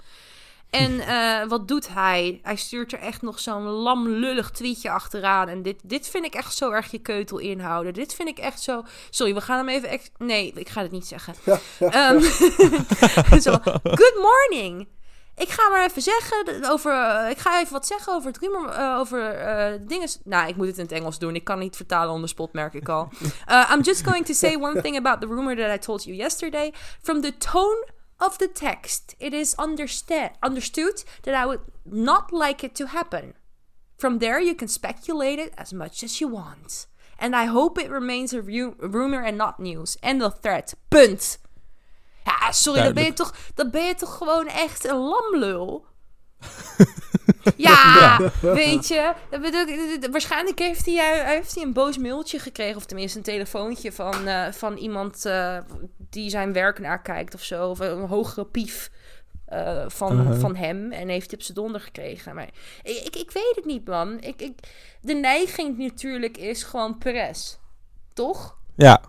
[0.70, 2.40] En uh, wat doet hij?
[2.42, 5.48] Hij stuurt er echt nog zo'n lamlullig tweetje achteraan.
[5.48, 7.94] En dit, dit vind ik echt zo erg je keutel inhouden.
[7.94, 8.82] Dit vind ik echt zo...
[9.10, 10.00] Sorry, we gaan hem even...
[10.18, 11.34] Nee, ik ga het niet zeggen.
[11.80, 12.20] Um,
[13.46, 14.88] zo, good morning.
[15.36, 16.92] Ik ga maar even zeggen over...
[16.92, 18.78] Uh, ik ga even wat zeggen over het rumor...
[18.78, 19.36] Uh, over
[19.86, 20.08] dingen...
[20.24, 21.34] Nou, ik moet het in het Engels doen.
[21.34, 23.08] Ik kan niet vertalen on the spot, merk ik al.
[23.72, 26.72] I'm just going to say one thing about the rumor that I told you yesterday.
[27.02, 32.74] From the tone of the text, it is understood that I would not like it
[32.76, 33.34] to happen.
[33.98, 36.86] From there, you can speculate it as much as you want.
[37.18, 39.98] And I hope it remains a, ru rumor and not news.
[40.02, 40.74] End of threat.
[40.88, 41.38] Punt.
[42.26, 45.86] Ja, sorry, dan ben, je toch, dan ben je toch gewoon echt een lamlul.
[47.56, 49.12] Ja, weet je.
[50.10, 52.76] Waarschijnlijk heeft hij, heeft hij een boos mailtje gekregen.
[52.76, 55.56] Of tenminste een telefoontje van, uh, van iemand uh,
[56.10, 57.68] die zijn werk nakijkt of zo.
[57.68, 58.90] Of een hogere pief.
[59.46, 60.40] eh, van, Uh-huh.
[60.40, 60.92] van hem.
[60.92, 62.34] En heeft hij op zijn donder gekregen.
[62.34, 62.48] Maar
[62.82, 64.20] ik, ik, ik weet het niet, man.
[64.20, 64.58] Ik, ik,
[65.00, 67.56] de neiging natuurlijk is gewoon Perez.
[68.12, 68.56] Toch?
[68.76, 69.00] Ja,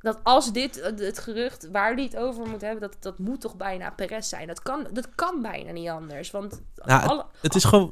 [0.00, 3.40] Dat als dit eh, het gerucht waar hij het over moet hebben, dat, dat moet
[3.40, 4.46] toch bijna Perez zijn.
[4.46, 6.30] Dat kan, dat kan bijna niet anders.
[6.30, 7.90] Want Nou, alle, het is gewoon...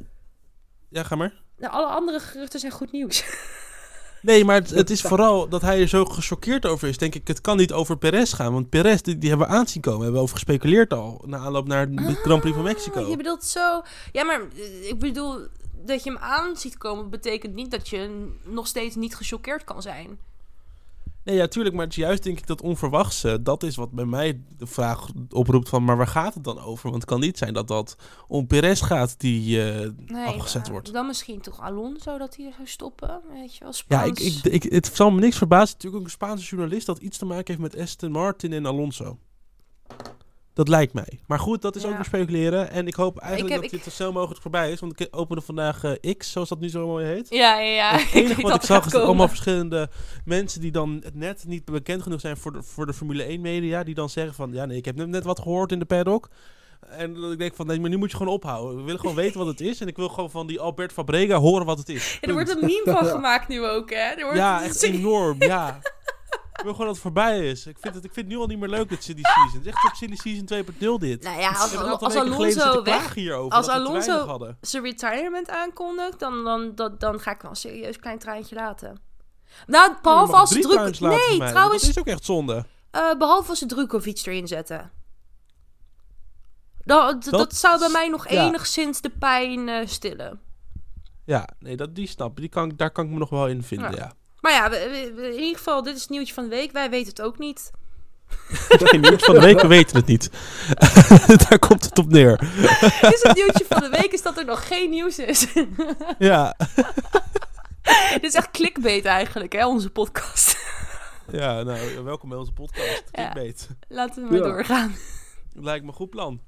[0.89, 1.35] Ja, ga maar.
[1.59, 3.25] nou, alle andere geruchten zijn goed nieuws.
[4.23, 6.99] Nee, maar het, het is vooral dat hij er zo gechoqueerd over is.
[6.99, 8.53] Denk ik, het kan niet over Perez gaan.
[8.53, 10.01] Want Perez, die, die hebben we aanzien komen.
[10.01, 11.23] Hebben we over gespeculeerd al.
[11.27, 13.09] Na aanloop naar de Grand Prix van Mexico.
[13.09, 13.83] Je bedoelt zo...
[14.13, 15.47] Ja, maar eh, ik bedoel...
[15.85, 19.83] Dat je hem aan ziet komen, betekent niet dat je nog steeds niet gechoqueerd kan
[19.83, 20.19] zijn.
[21.25, 21.75] Nee, ja, tuurlijk.
[21.75, 23.43] Maar het is juist denk ik dat onverwachte.
[23.43, 25.85] Dat is wat bij mij de vraag oproept van...
[25.85, 26.83] Maar waar gaat het dan over?
[26.91, 30.71] Want het kan niet zijn dat dat om Perez gaat die eh, Nee, afgezet maar
[30.71, 30.93] wordt.
[30.93, 33.21] Dan misschien toch Alonso dat hij zou stoppen.
[33.33, 34.21] Weet je wel, Ja, Spaans.
[34.21, 35.73] ik, ik, ik, het zal me niks verbazen.
[35.75, 39.19] Natuurlijk ook een Spaanse journalist dat iets te maken heeft met Aston Martin en Alonso.
[40.59, 41.19] Dat lijkt mij.
[41.27, 41.89] Maar goed, dat is Ja.
[41.89, 42.71] ook weer speculeren.
[42.71, 44.81] En ik hoop eigenlijk heb- dat ik- dit zo snel mogelijk voorbij is.
[44.81, 47.27] Want ik opende vandaag eh, X, zoals dat nu zo mooi heet.
[47.31, 47.91] Ja, ja, ja.
[47.99, 49.89] Het ik enige wat ik zag is dat allemaal verschillende
[50.25, 53.83] mensen die dan net niet bekend genoeg zijn voor de, voor de Formule 1 media.
[53.85, 56.29] Die dan zeggen van, ja nee, ik heb net, net wat gehoord in de paddock.
[56.89, 58.77] En dat ik denk van, nee, maar nu moet je gewoon ophouden.
[58.77, 59.81] We willen gewoon weten wat het is.
[59.81, 62.19] En ik wil gewoon van die Albert Fabrega horen wat het is.
[62.21, 63.97] Ja, er wordt een meme van gemaakt nu ook, hè?
[63.97, 65.81] Er wordt Ja, echt enorm, ja.
[66.59, 67.67] Ik wil gewoon dat het voorbij is.
[67.67, 69.59] Ik vind het, ik vind het nu al niet meer leuk, het Silly Season.
[69.59, 70.65] Het is echt op Silly Season
[70.97, 71.23] 2.0 dit.
[71.23, 76.75] Nou ja, als, aantal als Alonso weg hierover, als Alonso- zijn retirement aankondigt, dan, dan,
[76.75, 78.99] dan, dan ga ik wel een serieus klein traantje laten.
[79.67, 81.01] Nou, behalve als ze druk...
[81.01, 82.65] Nee, trouwens, Dat is ook echt zonde.
[82.91, 84.91] eh, behalve als ze Drukovic erin zetten.
[86.85, 88.47] Dat, dat, Dat- zou bij mij nog ja.
[88.47, 90.41] enigszins de pijn eh, stillen.
[91.25, 93.63] Ja, nee, dat, die snap die kan, ik- Daar kan ik me nog wel in
[93.63, 93.97] vinden, Ja.
[93.97, 94.13] ja.
[94.41, 96.73] Maar ja, we- we- we- in ieder geval, dit is het nieuwtje van de week.
[96.73, 97.71] Wij weten het ook niet.
[98.69, 100.31] Geen nieuws van de week, we weten het niet.
[101.49, 102.41] daar komt het op neer.
[103.15, 105.47] Is het nieuwtje van de week, is dat er nog geen nieuws is.
[106.19, 106.57] Ja,
[108.13, 110.57] dit is echt clickbait eigenlijk, hè, onze podcast.
[111.33, 113.03] ja nou, welkom bij onze podcast.
[113.13, 113.31] Ja.
[113.31, 113.69] Clickbait.
[113.89, 114.45] Laten we maar Ja.
[114.45, 114.97] doorgaan.
[115.53, 116.41] Lijkt me een goed plan.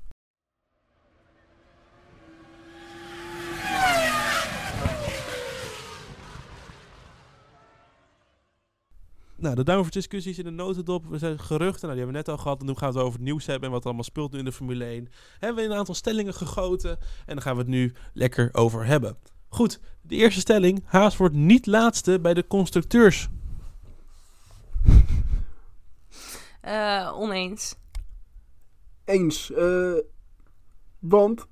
[9.40, 11.06] Nou, de downforce discussies in de notendop.
[11.06, 12.60] We zijn geruchten, nou, die hebben we net al gehad.
[12.60, 14.38] En nu gaan we het over het nieuws hebben en wat er allemaal speelt nu
[14.38, 15.08] in de Formule 1.
[15.38, 16.90] Hebben we een aantal stellingen gegoten
[17.26, 19.16] en daar gaan we het nu lekker over hebben.
[19.48, 20.82] Goed, de eerste stelling.
[20.84, 23.28] Haas wordt niet laatste bij de constructeurs.
[26.60, 27.74] Eh, oneens.
[29.04, 29.52] Eens.
[29.52, 29.92] eh,
[30.98, 31.46] want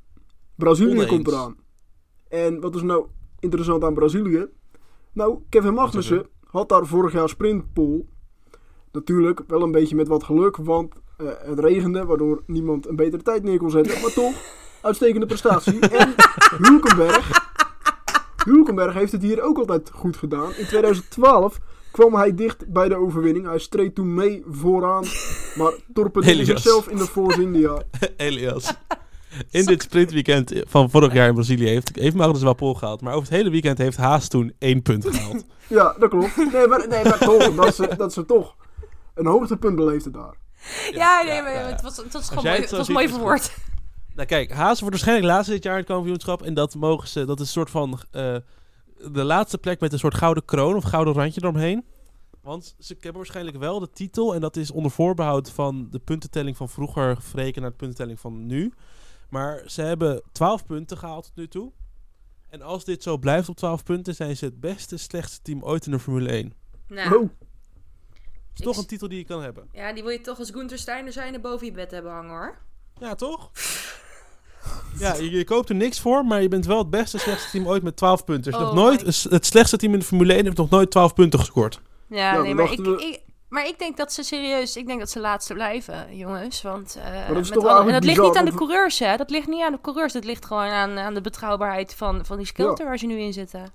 [0.54, 1.08] Brazilië Oneens.
[1.08, 1.56] komt eraan.
[2.28, 3.06] En wat is nou
[3.40, 4.46] interessant aan Brazilië?
[5.12, 8.04] Nou, Kevin Magnussen had daar vorig jaar sprintpole.
[8.92, 13.22] Natuurlijk wel een beetje met wat geluk, want eh, het regende, waardoor niemand een betere
[13.22, 14.00] tijd neer kon zetten.
[14.00, 14.34] Maar toch,
[14.82, 15.78] uitstekende prestatie.
[15.78, 16.14] En
[16.58, 17.50] Hulkenberg,
[18.44, 20.52] Hulkenberg heeft het hier ook altijd goed gedaan.
[20.54, 21.58] In 2012
[21.90, 23.46] kwam hij dicht bij de overwinning.
[23.46, 25.04] Hij streed toen mee vooraan,
[25.56, 27.82] maar torpedeerde zichzelf in de Force India.
[28.16, 28.74] Elias.
[29.50, 33.00] In dit sprintweekend van vorig jaar in Brazilië heeft, heeft Magnus wel pol gehaald.
[33.00, 35.44] Maar over het hele weekend heeft Haas toen één punt gehaald.
[35.68, 36.36] Ja, dat klopt.
[36.36, 38.56] Nee, maar, nee, maar toch, dat ze, dat ze toch
[39.14, 40.34] een hoogtepunt beleefden daar.
[40.92, 41.66] Ja, nee, ja, maar ja, ja.
[41.66, 43.52] het was, het was gewoon mooi, het het zo was mooi verwoord.
[44.14, 46.42] nou kijk, Haas wordt waarschijnlijk laatste dit jaar in het kampioenschap.
[46.42, 48.36] En dat mogen ze, dat is een soort van eh,
[49.12, 51.84] de laatste plek met een soort gouden kroon of gouden randje eromheen.
[52.42, 54.34] Want ze hebben waarschijnlijk wel de titel.
[54.34, 58.46] En dat is onder voorbehoud van de puntentelling van vroeger verrekend naar de puntentelling van
[58.46, 58.72] nu.
[59.28, 61.72] Maar ze hebben 12 punten gehaald tot nu toe.
[62.48, 65.86] En als dit zo blijft op 12 punten, zijn ze het beste, slechtste team ooit
[65.86, 66.52] in de Formule 1.
[66.88, 67.30] Nou, Oh,
[68.54, 69.68] is toch een titel die je kan hebben.
[69.72, 72.30] ja, die wil je toch als Gunther Steiner zijn en boven je bed hebben hangen,
[72.30, 72.58] hoor.
[73.00, 73.50] Ja, toch?
[74.98, 77.66] Ja, je, je koopt er niks voor, maar je bent wel het beste, slechtste team
[77.68, 78.52] ooit met 12 punten.
[78.52, 80.90] Is Oh nog nooit, my- het slechtste team in de Formule 1 heeft nog nooit
[80.90, 81.80] 12 punten gescoord.
[82.08, 84.86] Ja, Ja, nee, maar ik, dachten we- ik, maar ik denk dat ze serieus, ik
[84.86, 86.62] denk dat ze laatste blijven, jongens.
[86.62, 89.16] Want eh, dat is met toch alle- en dat ligt niet aan de coureurs, hè?
[89.16, 92.36] Dat ligt niet aan de coureurs, dat ligt gewoon aan, aan de betrouwbaarheid van, van
[92.36, 93.72] die skelter waar ze nu in zitten.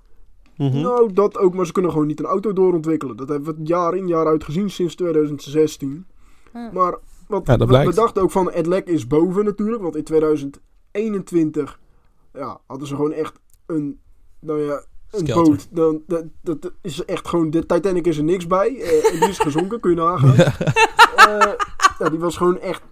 [0.56, 0.80] Mhm.
[0.80, 3.16] nou dat ook, maar ze kunnen gewoon niet een auto doorontwikkelen.
[3.16, 6.06] Dat hebben we het jaar in jaar uit gezien sinds 2016.
[6.52, 6.58] Hm.
[6.72, 11.78] Maar wat, Ja, we dachten ook van het lek is boven natuurlijk, want in 2021
[12.32, 14.00] ja, hadden ze gewoon echt een,
[14.40, 14.84] nou ja,
[15.14, 15.44] een Skelter.
[15.44, 15.68] boot.
[15.70, 18.68] Dan, dat, dat is echt gewoon, de Titanic is er niks bij.
[19.12, 20.34] en die is gezonken, kun je nagaan.
[21.16, 21.52] Eh,
[21.98, 22.82] ja, die was gewoon echt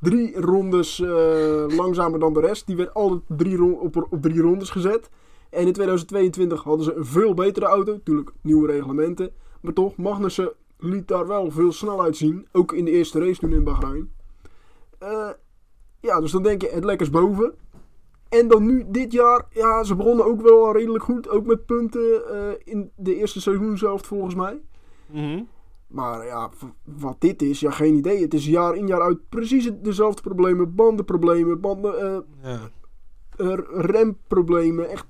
[0.00, 2.66] drie rondes eh, langzamer dan de rest.
[2.66, 5.10] Die werd alle drie op, op drie rondes gezet.
[5.50, 7.92] En in 2022 hadden ze een veel betere auto.
[7.92, 9.30] Natuurlijk nieuwe reglementen.
[9.60, 12.46] Maar toch, Magnussen liet daar wel veel snelheid zien.
[12.52, 14.10] Ook in de eerste race toen in Bahrein.
[16.00, 17.54] Ja, dus dan denk je het lekkers boven.
[18.28, 21.28] En dan nu dit jaar, ja, ze begonnen ook wel redelijk goed.
[21.28, 24.60] Ook met punten eh, in de eerste seizoen zelf volgens mij.
[25.06, 25.42] Mhm.
[25.86, 26.50] Maar ja,
[26.84, 28.20] wat dit is, ja, geen idee.
[28.22, 30.74] Het is jaar in jaar uit precies dezelfde problemen.
[30.74, 32.60] Bandenproblemen, banden, eh, Ja.
[33.36, 34.88] eh, remproblemen.
[34.90, 35.06] Echt.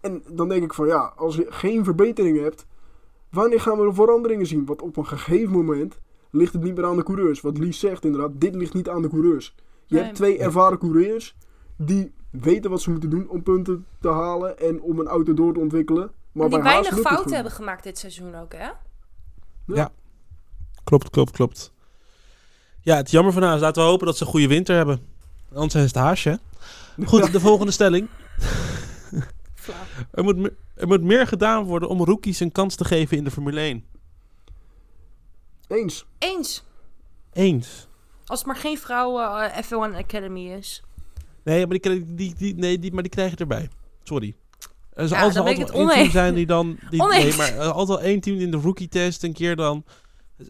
[0.00, 2.66] En dan denk ik van ja, als je geen verbetering hebt,
[3.30, 4.64] wanneer gaan we de veranderingen zien?
[4.66, 7.40] Want op een gegeven moment ligt het niet meer aan de coureurs.
[7.40, 9.54] Wat Lies zegt inderdaad, dit ligt niet aan de coureurs.
[9.86, 10.04] Je Nee.
[10.04, 11.36] hebt twee ervaren coureurs
[11.76, 15.52] die weten wat ze moeten doen om punten te halen en om een auto door
[15.52, 16.10] te ontwikkelen.
[16.32, 18.68] Maar En die weinig fouten hebben gemaakt dit seizoen ook, hè?
[20.84, 21.72] Klopt, klopt, klopt.
[22.80, 23.60] Ja, het jammer van Haas.
[23.60, 25.06] Laten we hopen dat ze een goede winter hebben.
[25.54, 26.38] Anders is het haasje.
[27.04, 28.08] Goed, de volgende stelling.
[30.10, 33.30] Er moet, er moet meer gedaan worden om rookies een kans te geven in de
[33.30, 33.84] Formule 1.
[35.68, 36.06] Eens.
[36.18, 36.64] Eens.
[37.32, 37.88] Eens.
[38.26, 40.82] Als het maar geen vrouwen eh, F1 Academy is.
[41.44, 43.68] Nee, maar die, krijg- die, die, nee, die, maar die krijgen erbij.
[44.02, 44.34] Sorry.
[44.92, 46.12] Er zal Ja, altijd, altijd wel één team oneens.
[46.12, 46.76] zijn die dan...
[46.90, 47.24] Die, Oneens.
[47.24, 49.84] nee, maar er altijd wel één team in de rookie test een keer dan...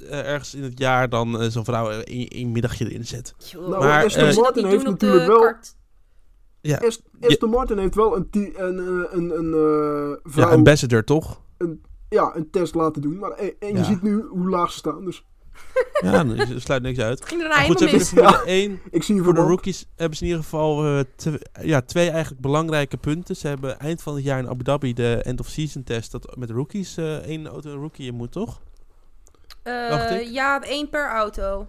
[0.08, 2.04] eh, ergens in het jaar dan eh, zo'n vrouw een,
[2.36, 3.34] een middagje erin zet.
[3.52, 5.40] Nou, Maar, Aston eh, Martin heeft doen op de natuurlijk wel...
[5.40, 5.76] kart.
[6.60, 8.78] Ja, Est- Aston Martin heeft wel een, een,
[9.16, 9.50] een, een,
[10.22, 11.42] vrouw, ja ja, ambassador toch?
[12.08, 13.18] een test laten doen.
[13.18, 13.84] Maar, en en je Ja.
[13.84, 15.04] ziet nu hoe laag ze staan.
[15.04, 15.24] Dus
[16.02, 17.24] Ja, er sluit niks uit.
[17.24, 18.68] Ging er nou goed, ze helemaal hebben in de mis.
[18.68, 21.80] Formule 1 ik zie je Voor de rookies hebben ze in ieder geval eh, ja,
[21.80, 23.36] twee eigenlijk belangrijke punten.
[23.36, 26.10] Ze hebben eind van het jaar in Abu Dhabi de end-of-season test.
[26.12, 28.60] Dat met rookies eh één auto een rookie in moet, toch?
[29.64, 30.32] Eh, ik.
[30.32, 31.66] ja, één per auto.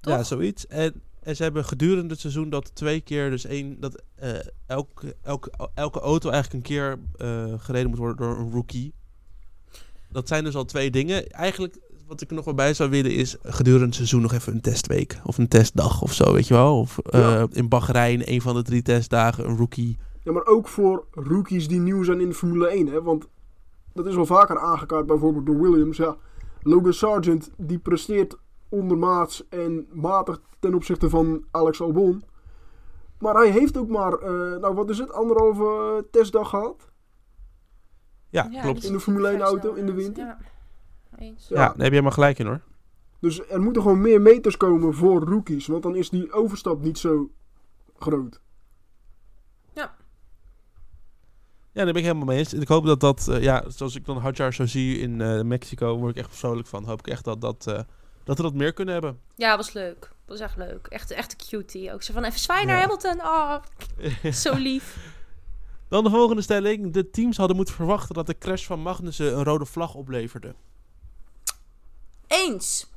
[0.00, 0.14] Toch?
[0.14, 0.66] Ja, zoiets.
[0.66, 4.30] En, en ze hebben gedurende het seizoen dat twee keer, dus één, dat eh,
[4.66, 8.94] elke, elke, elke auto eigenlijk een keer eh, gereden moet worden door een rookie.
[10.08, 11.30] Dat zijn dus al twee dingen.
[11.30, 11.78] Eigenlijk,
[12.12, 14.60] wat ik er nog wel bij zou willen is gedurende het seizoen nog even een
[14.60, 15.20] testweek.
[15.24, 16.78] Of een testdag of zo, weet je wel.
[16.78, 19.98] Of eh, in Bahrein, een van de drie testdagen, een rookie.
[20.22, 22.86] Ja, maar ook voor rookies die nieuw zijn in de Formule 1.
[22.86, 23.02] Hè?
[23.02, 23.28] Want
[23.92, 25.96] dat is wel vaker aangekaart, bijvoorbeeld door Williams.
[25.96, 26.16] Ja,
[26.62, 28.36] Logan Sargent die presteert
[28.68, 32.22] ondermaats en matig ten opzichte van Alex Albon.
[33.18, 36.90] Maar hij heeft ook maar, eh, nou wat is het, anderhalve testdag gehad.
[38.28, 38.84] Ja, Ja, klopt.
[38.84, 40.24] In de Formule 1 vrij auto in de winter.
[40.24, 40.38] Ja,
[41.18, 41.48] eens.
[41.48, 41.60] Ja, Ja.
[41.62, 42.60] daar heb je helemaal gelijk in hoor.
[43.20, 45.66] Dus er moeten gewoon meer meters komen voor rookies.
[45.66, 47.30] Want dan is die overstap niet zo
[47.98, 48.40] groot.
[51.74, 52.52] Ja, daar ben ik helemaal mee eens.
[52.52, 55.40] En ik hoop dat dat, eh, ja, zoals ik dan Hadjar zo zie in eh,
[55.42, 56.84] Mexico, word ik echt vrolijk van.
[56.84, 57.80] Hoop ik echt dat, dat, eh,
[58.24, 59.18] dat we dat meer kunnen hebben.
[59.36, 60.10] Ja, was leuk.
[60.26, 60.86] Was echt leuk.
[60.86, 61.92] Echt, echt een cutie.
[61.92, 62.80] Ook zo van even zwaaien naar Ja.
[62.82, 63.20] Hamilton.
[63.20, 63.56] Oh,
[64.44, 65.14] zo lief.
[65.88, 66.92] Dan de volgende stelling.
[66.92, 70.54] De teams hadden moeten verwachten dat de crash van Magnussen een rode vlag opleverde.
[72.32, 72.90] Eens.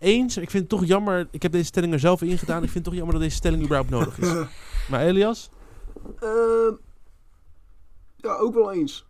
[0.00, 1.28] Eens, ik vind het toch jammer.
[1.30, 2.62] Ik heb deze stelling er zelf in gedaan.
[2.62, 4.32] Ik vind het toch jammer dat deze stelling überhaupt nodig is.
[4.90, 5.50] Maar Elias?
[6.20, 6.74] Ehm,
[8.16, 9.06] ja, ook wel eens.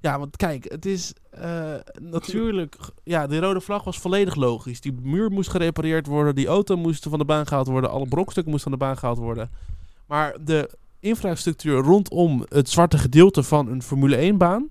[0.00, 2.76] Ja, want kijk, het is eh, natuurlijk...
[3.04, 4.80] Ja, de rode vlag was volledig logisch.
[4.80, 6.34] Die muur moest gerepareerd worden.
[6.34, 7.90] Die auto moest van de baan gehaald worden.
[7.90, 9.50] Alle brokstukken moesten van de baan gehaald worden.
[10.06, 14.70] Maar de infrastructuur rondom het zwarte gedeelte van een Formule 1-baan...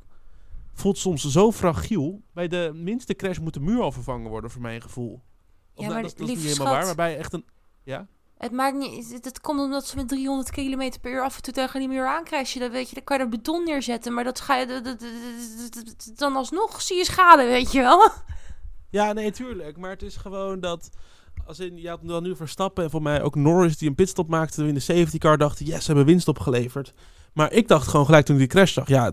[0.80, 2.22] voelt soms zo fragiel.
[2.34, 5.14] Bij de minste crash moet de muur al vervangen worden, voor mijn gevoel.
[5.14, 5.22] Of,
[5.74, 7.46] Ja, nou, maar dat, dat is niet helemaal waar, maar bij echt een...
[7.84, 8.08] Ja?
[8.38, 9.20] Het maakt niet...
[9.24, 12.08] Het, komt omdat ze met 300 km per uur af en toe tegen die muur
[12.08, 12.60] aankrijgen.
[12.60, 14.14] Dan weet je, dan kan je er beton neerzetten.
[14.14, 14.66] Maar dat ga je...
[14.66, 18.10] dat- dat- dat- dat- dat- Dan alsnog zie je schade, weet je wel.
[18.90, 19.78] Ja, nee, tuurlijk.
[19.78, 20.90] Maar het is gewoon dat...
[21.46, 24.28] Als in, je had dan nu Verstappen en voor mij ook Norris die een pitstop
[24.30, 25.38] maakte in de safety car.
[25.38, 26.94] Dachten, yes, ze hebben winst opgeleverd.
[27.38, 28.88] Maar ik dacht gewoon gelijk toen ik die crash zag.
[28.88, 29.12] Ja,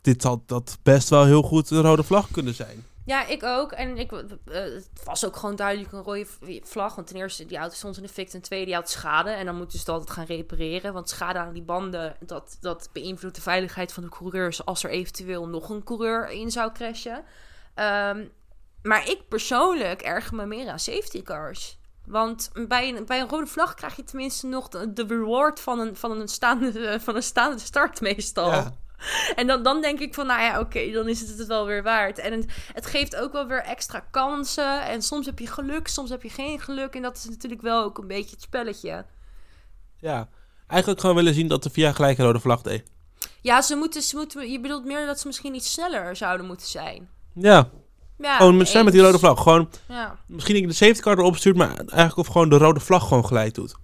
[0.00, 2.84] dit had dat best wel heel goed een rode vlag kunnen zijn.
[3.04, 3.72] Ja, ik ook.
[3.72, 6.26] En ik, eh, het was ook gewoon duidelijk een rode
[6.62, 6.94] vlag.
[6.94, 8.28] Want ten eerste, die auto stond in de fik.
[8.28, 9.30] Ten tweede, die had schade.
[9.30, 10.92] En dan moeten ze het altijd gaan repareren.
[10.92, 14.64] Want schade aan die banden, dat, dat beïnvloedt de veiligheid van de coureurs...
[14.64, 17.24] als er eventueel nog een coureur in zou crashen.
[17.74, 18.24] Ehm,
[18.82, 21.78] maar ik persoonlijk erger me meer aan safety cars.
[22.06, 25.78] Want bij een, bij een rode vlag krijg je tenminste nog de, de reward van
[25.78, 28.50] een, van, een staande, van een staande start meestal.
[28.50, 28.72] Ja.
[29.34, 31.82] En dan, dan denk ik van, nou ja, oké, dan is het het wel weer
[31.82, 32.18] waard.
[32.18, 34.82] En het, het geeft ook wel weer extra kansen.
[34.82, 36.94] En soms heb je geluk, soms heb je geen geluk.
[36.94, 39.04] En dat is natuurlijk wel ook een beetje het spelletje.
[39.96, 40.28] ja.
[40.66, 42.82] Eigenlijk gewoon willen zien dat de VIA gelijk een rode vlag deed.
[43.40, 46.66] Ja, ze moeten, ze moeten, je bedoelt meer dat ze misschien iets sneller zouden moeten
[46.66, 47.08] zijn.
[47.34, 47.70] Ja,
[48.22, 49.42] Ja, gewoon met, zijn met die rode vlag.
[49.42, 52.80] Gewoon Ja, misschien niet de safety car erop stuurt, maar eigenlijk of gewoon de rode
[52.80, 53.74] vlag gewoon gelijk doet.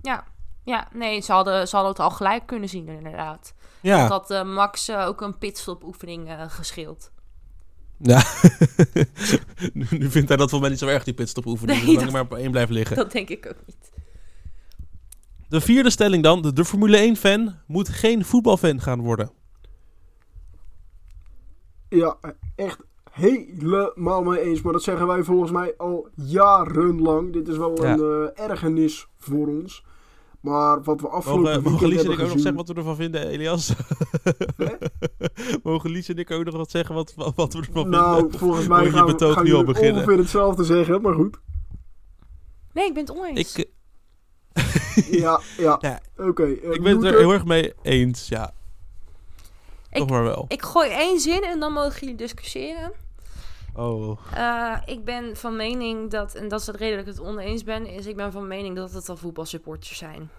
[0.00, 0.28] ja.
[0.64, 3.54] Ja, nee, ze hadden, ze hadden het al gelijk kunnen zien inderdaad.
[3.80, 4.00] Ja.
[4.00, 7.10] Dat had eh, Max eh, ook een pitstop oefening eh gescheeld.
[7.98, 8.22] Ja.
[9.72, 11.78] nu, nu vindt hij dat voor mij niet zo erg, die pitstop oefening.
[11.78, 12.96] Nee, zolang dat- hij maar op één blijft liggen.
[12.96, 13.90] Dat denk ik ook niet.
[15.48, 16.42] De vierde stelling dan.
[16.42, 19.30] De, de Formule 1-fan moet geen voetbalfan gaan worden.
[21.88, 22.16] Ja,
[22.56, 22.78] echt
[23.10, 24.62] helemaal mee eens.
[24.62, 27.32] Maar dat zeggen wij volgens mij al jarenlang.
[27.32, 27.92] Dit is wel Ja.
[27.92, 29.84] een eh, ergernis voor ons.
[30.40, 32.96] Maar wat we afgelopen Mogen, mogen Lies en ik ook nog zeggen wat we ervan
[32.96, 33.72] vinden, Elias?
[35.62, 38.38] mogen Lies en ik ook nog wat zeggen wat, wat, we ervan Nou, vinden?
[38.38, 39.94] volgens Moet mij je gaan, we- betoog gaan nu al beginnen?
[39.94, 41.38] ongeveer hetzelfde zeggen, maar goed.
[42.72, 43.54] Nee, ik ben het oneens.
[43.56, 43.68] Ik,
[45.10, 45.78] Ja, ja.
[45.88, 46.42] Ja, Oké.
[46.44, 48.52] eh, ik ben het er heel erg mee eens, ja.
[49.90, 50.44] Ik- Toch maar wel.
[50.48, 52.92] Ik gooi één zin en dan mogen jullie discussiëren.
[53.74, 54.18] Oh.
[54.34, 57.64] Eh, ik ben van mening dat, en dat is de reden dat ik het oneens
[57.64, 60.30] ben, is ik ben van mening dat het al voetbalsupporters zijn.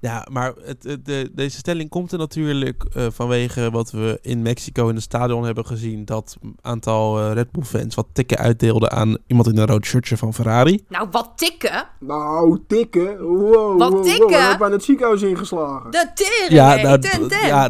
[0.00, 4.42] Ja, maar het, het- de, deze stelling komt er natuurlijk eh, vanwege wat we in
[4.42, 6.04] Mexico in het stadion hebben gezien.
[6.04, 9.84] Dat een aantal eh, Red Bull fans wat tikken uitdeelden aan iemand in een rood
[9.84, 10.84] shirtje van Ferrari.
[10.88, 11.88] Nou, wat tikken?
[12.00, 13.22] Nou, tikken.
[13.22, 14.20] Wow, Wat wow, tikken?
[14.22, 15.90] Wow, dan heb ik bijna het ziekenhuis ingeslagen.
[15.90, 17.46] De tering, Ja, nou, ten, d- ten.
[17.46, 17.68] ja,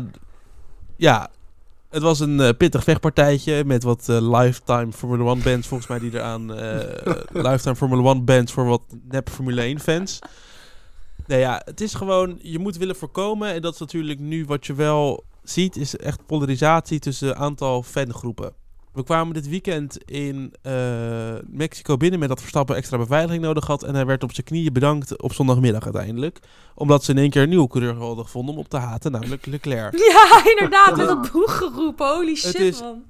[0.96, 1.30] ja,
[1.88, 5.98] het was een eh, pittig vechtpartijtje met wat eh, lifetime Formula 1 bands volgens mij
[5.98, 6.54] die eraan...
[6.54, 7.16] eh
[7.48, 10.18] lifetime Formula 1 bands voor wat nep Formule 1 fans.
[11.26, 14.66] Nee ja, het is gewoon, je moet willen voorkomen en dat is natuurlijk nu wat
[14.66, 18.52] je wel ziet, is echt polarisatie tussen een aantal fangroepen.
[18.96, 23.82] We kwamen dit weekend in eh, Mexico binnen met dat Verstappen extra beveiliging nodig had.
[23.82, 26.38] En hij werd op zijn knieën bedankt op zondagmiddag uiteindelijk.
[26.74, 29.46] Omdat ze in één keer een nieuwe coureur hadden gevonden om op te haten, namelijk
[29.56, 29.98] Leclerc.
[29.98, 31.98] Ja, inderdaad, met dat boeggeroep.
[31.98, 33.02] Holy shit, is- man.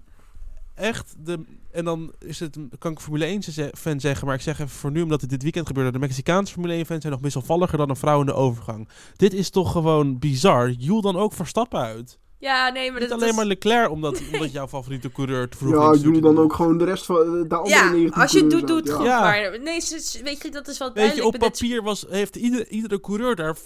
[0.74, 1.40] Echt, de,
[1.72, 4.76] en dan is het, kan ik Formule 1 ze- fan zeggen, maar ik zeg even
[4.76, 5.92] voor nu, omdat het dit weekend gebeurde.
[5.92, 8.88] De Mexicaanse Formule 1 fans zijn nog wisselvalliger dan een vrouw in de overgang.
[9.16, 10.70] Dit is toch gewoon bizar.
[10.70, 12.18] Joel dan ook Verstappen uit.
[12.38, 15.96] Ja, nee, maar Niet dat alleen maar Leclerc, omdat, omdat jouw favoriete coureur te vroeg
[15.96, 18.40] Ja, doe dan ook gewoon de rest van eh, de andere Ja, 19 als je
[18.40, 19.06] het doet, doe het goed.
[19.06, 19.20] ja.
[19.20, 19.80] Maar nee,
[20.22, 23.36] weet je, dat is wel Weet je, op maar papier was, heeft iedere, iedere coureur
[23.36, 23.56] daar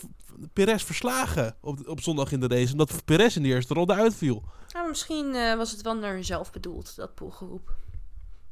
[0.52, 2.72] Perez verslagen op, op zondag in de race.
[2.72, 4.42] Omdat Perez in de eerste ronde uitviel.
[4.72, 7.74] Nou, misschien eh, was het wel naar hunzelf bedoeld, dat boeggeroep.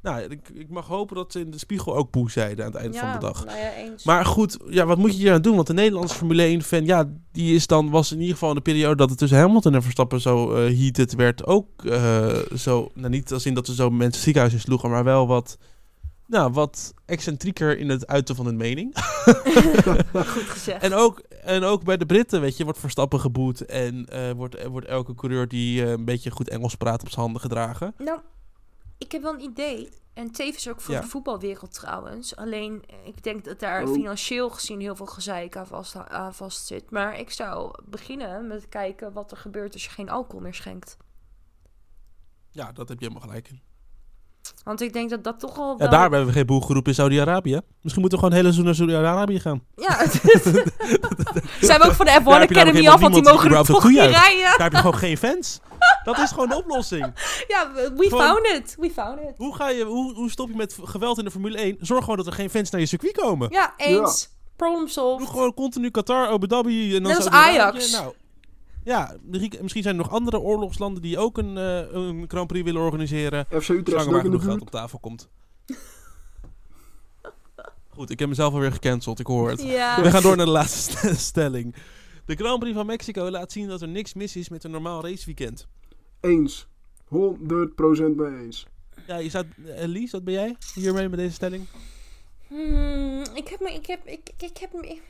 [0.03, 2.81] Nou, ik, ik mag hopen dat ze in de spiegel ook boe zeiden aan het
[2.81, 3.45] eind van de dag.
[3.45, 4.05] nou ja, eens.
[4.05, 5.55] Maar goed, ja, wat moet je hier aan doen?
[5.55, 8.61] Want de Nederlandse Formule 1-fan, ja, die is dan, was in ieder geval in de
[8.61, 13.09] periode dat het tussen Hamilton en Verstappen zo eh heated werd, ook eh, zo, nou
[13.09, 15.59] niet als in dat ze zo mensen ziekenhuis in sloegen, maar wel wat,
[16.27, 18.97] nou, wat excentrieker in het uiten van hun mening.
[20.13, 20.83] Goed gezegd.
[20.83, 24.67] En ook, en ook bij de Britten, weet je, wordt Verstappen geboet en eh, wordt,
[24.67, 27.95] wordt elke coureur die een beetje goed Engels praat op zijn handen gedragen.
[27.99, 28.19] Nou,
[28.99, 29.89] ik heb wel een idee.
[30.15, 31.01] En tevens ook voor Ja.
[31.01, 32.37] de voetbalwereld trouwens.
[32.37, 33.93] Alleen, eh, ik denk dat daar Oh.
[33.93, 36.91] financieel gezien heel veel gezeik aan vast, aan vast zit.
[36.91, 40.97] Maar ik zou beginnen met kijken wat er gebeurt als je geen alcohol meer schenkt.
[42.51, 43.63] Ja, dat heb je helemaal gelijk in.
[44.65, 45.89] Want ik denk dat dat toch al Ja, wel...
[45.91, 47.61] daar hebben we geen boelgeroep in Saudi-Arabië.
[47.83, 49.63] Misschien moeten we gewoon een hele seizoen naar Saudi-Arabië gaan.
[49.77, 49.97] Ja,
[51.69, 53.65] zijn we ook van de F1 Daar heb je Academy af, want die mogen er
[53.65, 54.43] toch niet rijden.
[54.43, 55.61] Daar heb je gewoon geen fans.
[56.05, 57.13] Dat is gewoon de oplossing.
[57.49, 58.77] Ja, we Gewoon- found it.
[58.79, 59.35] We found it.
[59.37, 61.77] Hoe, ga je, hoe, hoe stop je met geweld in de Formule 1?
[61.81, 63.49] Zorg gewoon dat er geen fans naar je circuit komen.
[63.51, 64.29] Ja, eens.
[64.57, 65.29] Problem Doe solved.
[65.29, 67.29] gewoon continu Qatar, Abu Dhabi en dan Net als.
[67.29, 67.91] Ajax.
[67.93, 68.13] Nou,
[68.89, 69.17] ja,
[69.61, 73.45] misschien zijn er nog andere oorlogslanden die ook een, eh, een Grand Prix willen organiseren.
[73.45, 75.29] FC Utrecht Zolang er ook maar in de genoeg geld op tafel komt.
[77.89, 79.63] Goed, ik heb mezelf alweer gecanceld, ik hoor het.
[79.63, 80.03] Ja.
[80.03, 81.75] We gaan door naar de laatste st- stelling.
[82.25, 85.03] De Grand Prix van Mexico laat zien dat er niks mis is met een normaal
[85.03, 85.67] raceweekend.
[86.21, 86.69] Eens.
[87.09, 88.67] 100% mee eens.
[89.07, 89.47] Ja, je staat,
[89.77, 91.67] Elise, wat ben jij hiermee met deze stelling?
[92.49, 95.03] Hmm, ik heb me, ik heb, ik, ik, ik heb me, ik,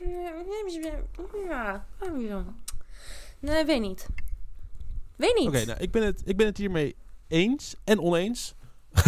[1.47, 1.75] ja,
[3.39, 4.07] nee, weet niet.
[5.15, 5.47] Weet niet.
[5.47, 6.95] Oké, nou, ik ben, het, ik ben het hiermee
[7.27, 8.53] eens en oneens.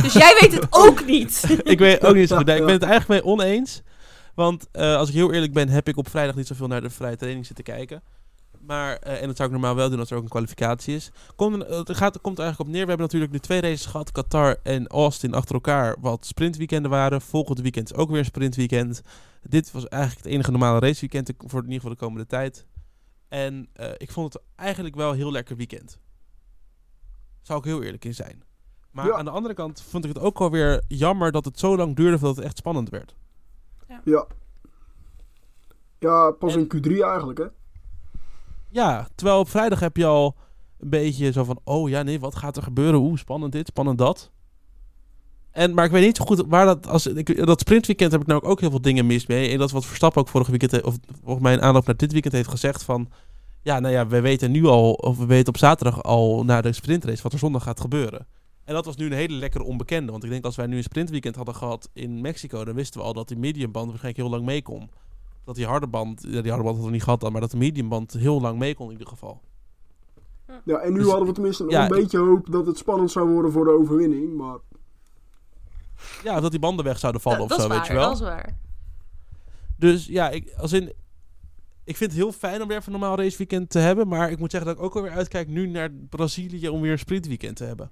[0.02, 1.44] Dus jij weet het ook niet.
[1.64, 2.46] ik weet ook niet zo goed.
[2.46, 3.82] Nee, ik ben het eigenlijk mee oneens.
[4.36, 6.90] Want eh, als ik heel eerlijk ben, heb ik op vrijdag niet zoveel naar de
[6.90, 8.04] vrije training zitten kijken.
[8.66, 11.12] Maar, eh, en dat zou ik normaal wel doen als er ook een kwalificatie is.
[11.36, 12.82] Komt, er- het gaat, komt er eigenlijk op neer.
[12.84, 14.12] We hebben natuurlijk nu twee races gehad.
[14.12, 15.96] Qatar en Austin achter elkaar.
[16.00, 17.22] Wat sprintweekenden waren.
[17.22, 19.02] Volgend weekend is ook weer een sprintweekend.
[19.44, 22.66] Dit was eigenlijk het enige normale raceweekend voor in ieder geval de komende tijd.
[23.32, 26.00] En eh, ik vond het eigenlijk wel een heel lekker weekend.
[27.42, 28.44] Zou ik heel eerlijk in zijn.
[28.92, 29.14] Maar Ja.
[29.14, 32.18] aan de andere kant vond ik het ook alweer jammer dat het zo lang duurde
[32.20, 33.16] voordat het echt spannend werd.
[34.04, 34.28] Ja.
[36.00, 37.46] Ja, pas En- in Q3 eigenlijk, hè?
[38.70, 40.36] Ja, terwijl op vrijdag heb je al
[40.80, 41.60] een beetje zo van...
[41.64, 43.00] Oh ja, nee, wat gaat er gebeuren?
[43.00, 44.32] Oeh, spannend dit, spannend dat.
[45.52, 46.88] En, maar ik weet niet zo goed waar dat...
[46.88, 49.50] Als, ik, dat sprintweekend heb ik nou ook heel veel dingen mis mee.
[49.50, 50.84] En dat wat Verstappen ook vorige weekend...
[50.84, 53.10] Of volgens mij in aanloop naar dit weekend heeft gezegd van...
[53.62, 54.94] Ja, nou ja, we weten nu al...
[54.94, 58.28] Of we weten op zaterdag al na de sprintrace wat er zondag gaat gebeuren.
[58.64, 60.12] En dat was nu een hele lekkere onbekende.
[60.12, 62.66] Want ik denk als wij nu een sprintweekend hadden gehad in Mexico...
[62.66, 64.90] dan wisten we al dat die mediumband waarschijnlijk heel lang mee kon.
[65.46, 67.52] dat die harde band, ja, die harde band hadden we niet gehad dan, maar dat
[67.52, 69.42] de mediumband heel lang mee kon in ieder geval.
[70.66, 73.12] Ja, en nu Dus- hadden we tenminste nog ja, een beetje hoop dat het spannend
[73.12, 74.38] zou worden voor de overwinning.
[74.38, 74.58] Maar
[76.24, 78.04] Ja, of dat die banden weg zouden vallen dat, of dat zo, weet je wel.
[78.04, 78.58] dat is waar.
[79.78, 80.94] Dus ja, ik, als in,
[81.84, 84.08] ik vind het heel fijn om weer even een normaal raceweekend te hebben.
[84.08, 87.00] Maar ik moet zeggen dat ik ook alweer uitkijk nu naar Brazilië om weer een
[87.00, 87.92] sprintweekend te hebben.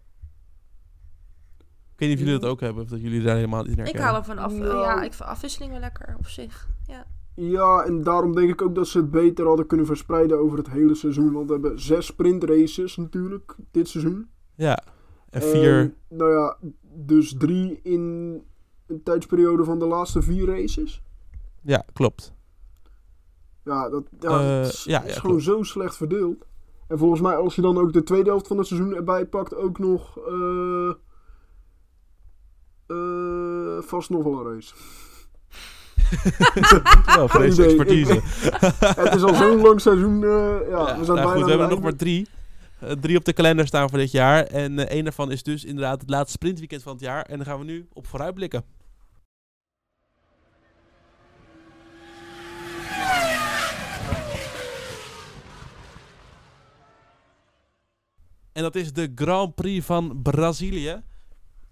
[1.93, 3.88] Ik weet niet of jullie dat ook hebben, of dat jullie daar helemaal niet naar
[3.88, 4.57] Ik hou ervan af.
[4.57, 6.70] Ja, ik vind afwisseling wel lekker op zich.
[6.88, 7.05] Ja.
[7.36, 10.70] ja, en daarom denk ik ook dat ze het beter hadden kunnen verspreiden over het
[10.70, 11.32] hele seizoen.
[11.32, 14.30] Want we hebben zes sprintraces natuurlijk dit seizoen.
[14.55, 14.84] Ja,
[15.30, 15.80] en vier...
[15.80, 16.57] En, nou ja,
[17.05, 18.01] dus drie in
[18.87, 21.01] een tijdsperiode van de laatste vier races.
[21.61, 22.33] Ja, klopt.
[23.63, 25.57] Ja, dat ja, Eh, is, ja, is ja, gewoon klopt.
[25.57, 26.45] zo slecht verdeeld.
[26.87, 29.55] En volgens mij, als je dan ook de tweede helft van het seizoen erbij pakt,
[29.55, 30.89] ook nog eh,
[32.87, 34.73] eh, vast nog wel een race.
[37.15, 37.65] Wel, idee.
[37.65, 38.13] expertise.
[39.01, 40.19] het is al zo'n lang seizoen.
[40.19, 42.27] ja, Ja, we zijn nou bijna goed, we hebben er nog maar drie.
[42.80, 44.43] Eh, drie op de kalender staan voor dit jaar.
[44.43, 47.25] En eh één daarvan is dus inderdaad het laatste sprintweekend van het jaar.
[47.25, 48.63] En daar gaan we nu op vooruitblikken.
[58.51, 61.01] En dat is de Grand Prix van Brazilië.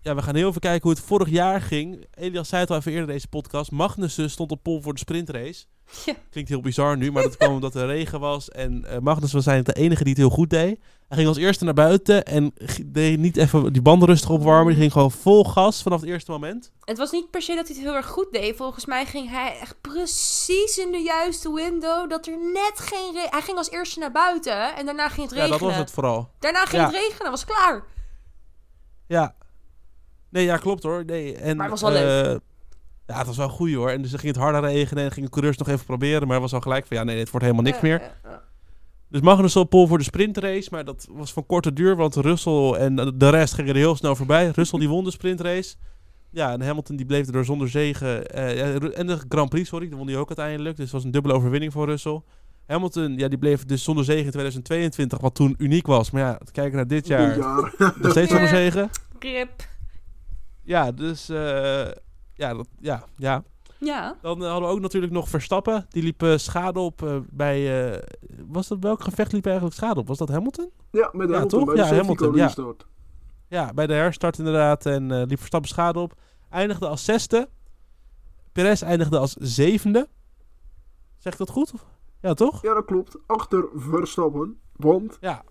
[0.08, 2.06] Ja, we gaan heel even kijken hoe het vorig jaar ging.
[2.14, 3.72] Elias zei het al even eerder in deze podcast.
[3.72, 5.66] Magnussen stond op pol voor de sprintrace.
[6.06, 6.14] Ja.
[6.30, 8.50] Klinkt heel bizar nu, maar dat kwam omdat er regen was.
[8.50, 10.80] En eh Magnus was zijn de enige die het heel goed deed.
[11.08, 12.54] Hij ging als eerste naar buiten en
[12.86, 14.68] deed niet even die banden rustig opwarmen.
[14.68, 16.72] Die ging gewoon vol gas vanaf het eerste moment.
[16.84, 18.56] Het was niet per se dat hij het heel erg goed deed.
[18.56, 22.10] Volgens mij ging hij echt precies in de juiste window.
[22.10, 25.36] Dat er net geen re- Hij ging als eerste naar buiten en daarna ging het
[25.36, 25.60] Ja, regenen.
[25.60, 26.30] dat was het vooral.
[26.40, 26.88] Daarna ging Ja.
[26.88, 27.84] het regenen, was klaar.
[29.08, 29.36] Ja.
[30.30, 31.06] Nee, ja, klopt hoor.
[31.06, 32.26] Nee, en, Maar het was wel leuk.
[32.26, 32.36] eh,
[33.08, 33.90] Ja, het was wel goed hoor.
[33.90, 36.22] En dus dan ging het harder regenen en gingen de coureurs nog even proberen.
[36.28, 38.02] Maar het was al gelijk van ja, nee, dit wordt helemaal niks meer.
[39.10, 42.72] Dus Magnus op pol voor de sprintrace, maar dat was van korte duur, want Russell
[42.72, 44.52] en de rest gingen er heel snel voorbij.
[44.56, 45.76] Russell die won de sprintrace.
[46.32, 48.28] Ja, en Hamilton die bleef er zonder zegen.
[48.28, 50.76] eh, en de Grand Prix, sorry, die won hij ook uiteindelijk.
[50.76, 52.22] Dus het was een dubbele overwinning voor Russell.
[52.68, 56.12] Hamilton, ja, die bleef dus zonder zegen in 2022, wat toen uniek was.
[56.12, 57.38] Maar ja, kijken naar dit jaar,
[57.78, 58.90] nog steeds zonder zegen.
[59.20, 59.50] Grip.
[60.68, 61.88] Ja, dus eh,
[62.34, 63.44] ja, dat, ja, ja.
[63.80, 64.18] Ja.
[64.22, 65.86] Dan eh, hadden we ook natuurlijk nog Verstappen.
[65.90, 67.92] Die liep eh, schade op eh, bij...
[67.94, 68.02] eh,
[68.48, 70.08] was dat welk gevecht liep eigenlijk schade op?
[70.08, 70.72] Was dat Hamilton?
[70.92, 71.66] Ja, met Ja, Hamilton toch?
[71.66, 72.54] bij de Ja, Hamilton, ja.
[73.48, 74.86] Ja, bij de herstart inderdaad.
[74.86, 76.14] En eh, liep Verstappen schade op.
[76.50, 77.50] Eindigde als zesde.
[78.52, 80.08] Perez eindigde als zevende.
[81.18, 81.74] Zeg ik dat goed?
[82.22, 82.62] Ja, toch?
[82.62, 83.18] Ja, dat klopt.
[83.26, 84.60] Achter Verstappen.
[84.76, 85.44] Want, Ja.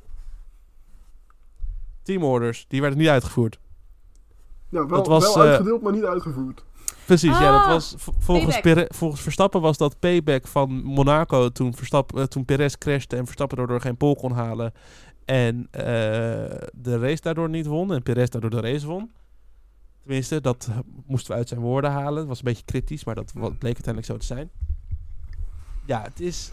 [2.03, 3.59] Teamorders, die werden niet uitgevoerd.
[4.69, 6.65] Ja, wel, Dat was, wel eh, uitgedeeld, maar niet uitgevoerd.
[7.07, 12.21] Precies, ja, dat Ah, was volgens, volgens Verstappen was dat payback van Monaco toen, Verstappen,
[12.21, 14.73] eh, toen Perez crashte en Verstappen daardoor geen pole kon halen.
[15.25, 15.83] En eh,
[16.73, 19.11] de race daardoor niet won en Perez daardoor de race won.
[20.03, 20.69] Tenminste, dat
[21.07, 22.19] moesten we uit zijn woorden halen.
[22.19, 24.51] Het was een beetje kritisch, maar dat bleek uiteindelijk zo te zijn.
[25.87, 26.53] Ja, het is...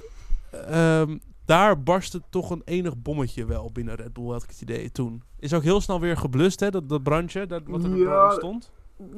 [0.51, 4.91] ehm, daar barstte toch een enig bommetje wel binnen Red Bull, had ik het idee
[4.91, 5.23] toen.
[5.39, 8.29] Is ook heel snel weer geblust, hè, dat, dat brandje, dat, wat er Ja.
[8.31, 8.71] stond.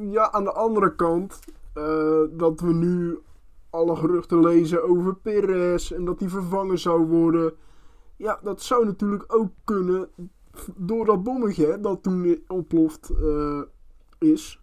[0.09, 1.39] Ja, aan de andere kant,
[1.73, 3.19] eh, dat we nu
[3.69, 7.53] alle geruchten lezen over Perez en dat hij vervangen zou worden.
[8.15, 10.09] Ja, dat zou natuurlijk ook kunnen
[10.76, 13.61] door dat bommetje hè, dat toen ontploft eh,
[14.19, 14.59] is.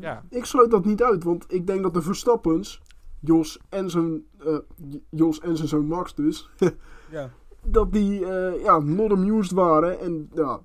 [0.00, 2.82] Ja, Ik sluit dat niet uit, want ik denk dat de Verstappens,
[3.24, 4.58] Jos en zijn, eh,
[5.10, 6.50] Jos en zijn zoon Max dus,
[7.10, 7.30] ja.
[7.62, 10.60] dat die eh, ja, not amused waren en ja,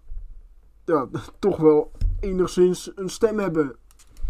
[0.85, 1.07] ja,
[1.39, 3.75] toch wel enigszins een stem hebben.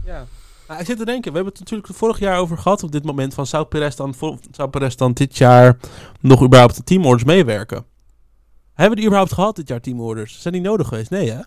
[0.05, 0.25] Ja.
[0.67, 3.03] Nou, ik zit te denken, we hebben het natuurlijk vorig jaar over gehad op dit
[3.03, 4.13] moment van zou Perez dan,
[4.51, 5.77] zou Perez dan dit jaar
[6.19, 7.85] nog überhaupt de teamorders meewerken?
[8.73, 10.41] Hebben we die überhaupt gehad dit jaar teamorders?
[10.41, 11.09] Zijn die nodig geweest?
[11.09, 11.41] Nee hè?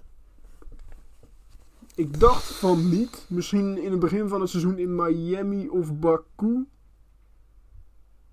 [1.95, 3.27] Ik dacht van niet.
[3.29, 6.67] Misschien in het begin van het seizoen in Miami of Baku.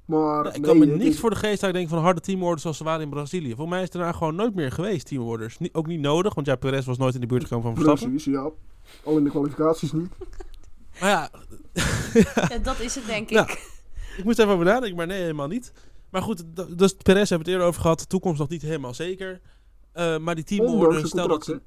[0.06, 2.22] Maar Ja, ik nee, kan me niks is- voor de geest uit denken van harde
[2.22, 3.56] teamorders zoals ze waren in Brazilië.
[3.56, 5.58] Voor mij is er daarna gewoon nooit meer geweest teamorders.
[5.58, 8.10] Niet, ook niet nodig, want ja, Perez was nooit in de buurt gekomen van Verstappen.
[8.10, 8.50] Precies, ja.
[9.04, 10.10] Al in de kwalificaties niet.
[11.00, 11.30] Maar ja,
[12.50, 13.36] Ja, dat is het denk ik.
[13.36, 13.50] Nou,
[14.18, 15.74] Ik moest even over nadenken, maar nee, helemaal niet.
[16.10, 16.44] Maar goed,
[16.78, 18.00] dus Perez hebben we het eerder over gehad.
[18.00, 19.42] De toekomst nog niet helemaal zeker.
[19.92, 21.62] Eh, maar die teamorders, stel dat ze...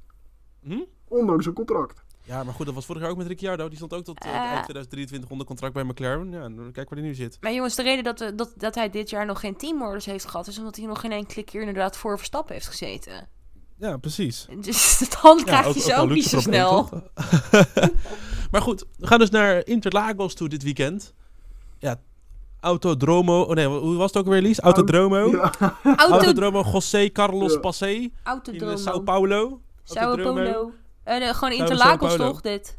[0.64, 0.80] Hm?
[1.08, 2.04] Ondanks een contract.
[2.24, 3.68] Ja, maar goed, dat was vorig jaar ook met Ricciardo.
[3.68, 4.34] Die stond ook tot eh, Eh.
[4.34, 6.30] eind 2023 onder contract bij McLaren.
[6.30, 7.38] Ja, en kijk waar hij nu zit.
[7.40, 10.24] Maar jongens, de reden dat, we, dat, dat hij dit jaar nog geen teamorders heeft
[10.24, 10.46] gehad...
[10.46, 13.28] is omdat hij nog geen enkele keer inderdaad voor Verstappen heeft gezeten.
[13.78, 14.46] Ja, precies.
[14.60, 16.88] Dus dan Ja, krijg je ze wel ook een niet zo snel.
[18.50, 21.14] maar goed, we gaan dus naar Interlagos toe dit weekend.
[21.78, 22.00] Ja,
[22.60, 23.40] Autodromo.
[23.42, 24.60] Oh nee, hoe was het ook weer, Lies?
[24.60, 25.28] Autodromo.
[25.30, 25.52] Ja.
[25.96, 27.58] Autodromo José Carlos Ja.
[27.58, 28.76] Passé in eh, Autodromo.
[28.76, 29.60] Sao Paulo.
[29.82, 30.16] Sao.
[30.16, 30.72] Paulo.
[31.04, 32.78] Eh, nee, gewoon Interlagos toch, dit?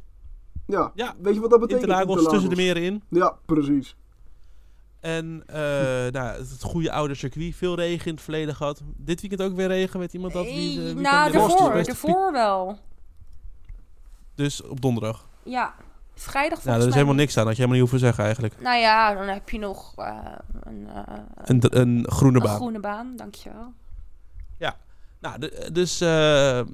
[0.68, 0.92] ja.
[0.96, 1.90] Ja, Weet je wat dat betekent?
[1.90, 3.04] Interlagos tussen de meren in.
[3.10, 3.96] Ja, precies.
[5.00, 5.56] En eh,
[6.12, 7.56] nou, het goede oude circuit.
[7.56, 8.82] Veel regen in het verleden gehad.
[8.98, 10.00] Dit weekend ook weer regen.
[10.00, 10.46] Weet iemand dat?
[10.46, 12.78] Wie, wie nou, daarvoor, daarvoor wel.
[14.36, 15.28] Dus op donderdag.
[15.44, 15.74] Ja,
[16.16, 16.94] vrijdag Nou, volgens daar is mij.
[16.94, 17.46] helemaal niks aan.
[17.46, 18.62] Dat je helemaal niet hoeven zeggen eigenlijk.
[18.62, 20.18] Nou ja, dan heb je nog eh,
[20.62, 21.04] een, eh,
[21.44, 22.56] Een, een groene een baan.
[22.56, 23.74] groene baan, dankjewel.
[25.24, 26.08] Nou, dus, eh,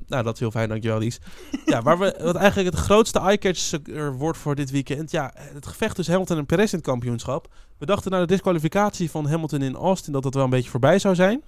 [0.07, 1.19] nou, dat is heel fijn, dankjewel Lies.
[1.65, 5.11] ja, waar we, wat eigenlijk het grootste eye-catcher wordt voor dit weekend.
[5.11, 7.47] Ja, het gevecht tussen Hamilton en Perez in het kampioenschap.
[7.77, 10.99] We dachten na de disqualificatie van Hamilton in Austin dat dat wel een beetje voorbij
[10.99, 11.43] zou zijn.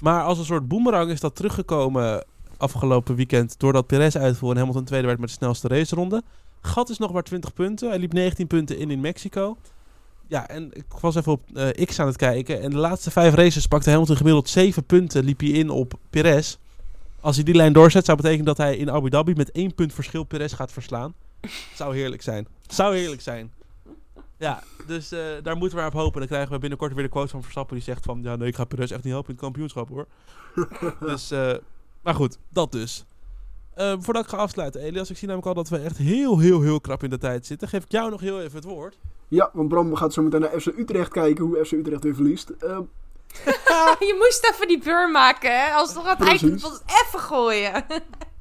[0.00, 2.24] Maar als een soort boemerang is dat teruggekomen
[2.56, 3.58] afgelopen weekend.
[3.58, 6.22] Doordat Perez uitvoer en Hamilton tweede werd met de snelste racerronde.
[6.60, 7.88] Gat is nog maar 20 punten.
[7.88, 9.56] Hij liep 19 punten in in Mexico.
[10.30, 12.60] Ja, en ik was even op eh, X aan het kijken.
[12.60, 15.24] En de laatste vijf races pakte Hamilton gemiddeld 7 punten.
[15.24, 16.56] Liep hij in op Perez.
[17.20, 19.94] Als hij die lijn doorzet, zou betekenen dat hij in Abu Dhabi met één punt
[19.94, 21.14] verschil Perez gaat verslaan.
[21.74, 22.46] Zou heerlijk zijn.
[22.66, 23.52] Zou heerlijk zijn.
[24.36, 26.18] Ja, dus eh, daar moeten we maar op hopen.
[26.18, 28.22] Dan krijgen we binnenkort weer de quote van Verstappen die zegt van...
[28.22, 30.06] Ja, nee, ik ga Perez echt niet helpen in het kampioenschap, hoor.
[31.10, 31.54] dus, eh,
[32.02, 33.04] maar goed, dat dus.
[33.74, 36.60] Eh, voordat ik ga afsluiten, Elias, ik zie namelijk al dat we echt heel, heel,
[36.60, 37.68] heel krap in de tijd zitten.
[37.68, 38.98] Geef ik jou nog heel even het woord.
[39.30, 42.50] Ja, want Bram gaat zo meteen naar FC Utrecht kijken hoe FC Utrecht weer verliest.
[42.50, 42.78] Eh,
[44.08, 45.72] je moest even die burn maken, hè?
[45.72, 47.72] Als toch aan het eind was even gooien.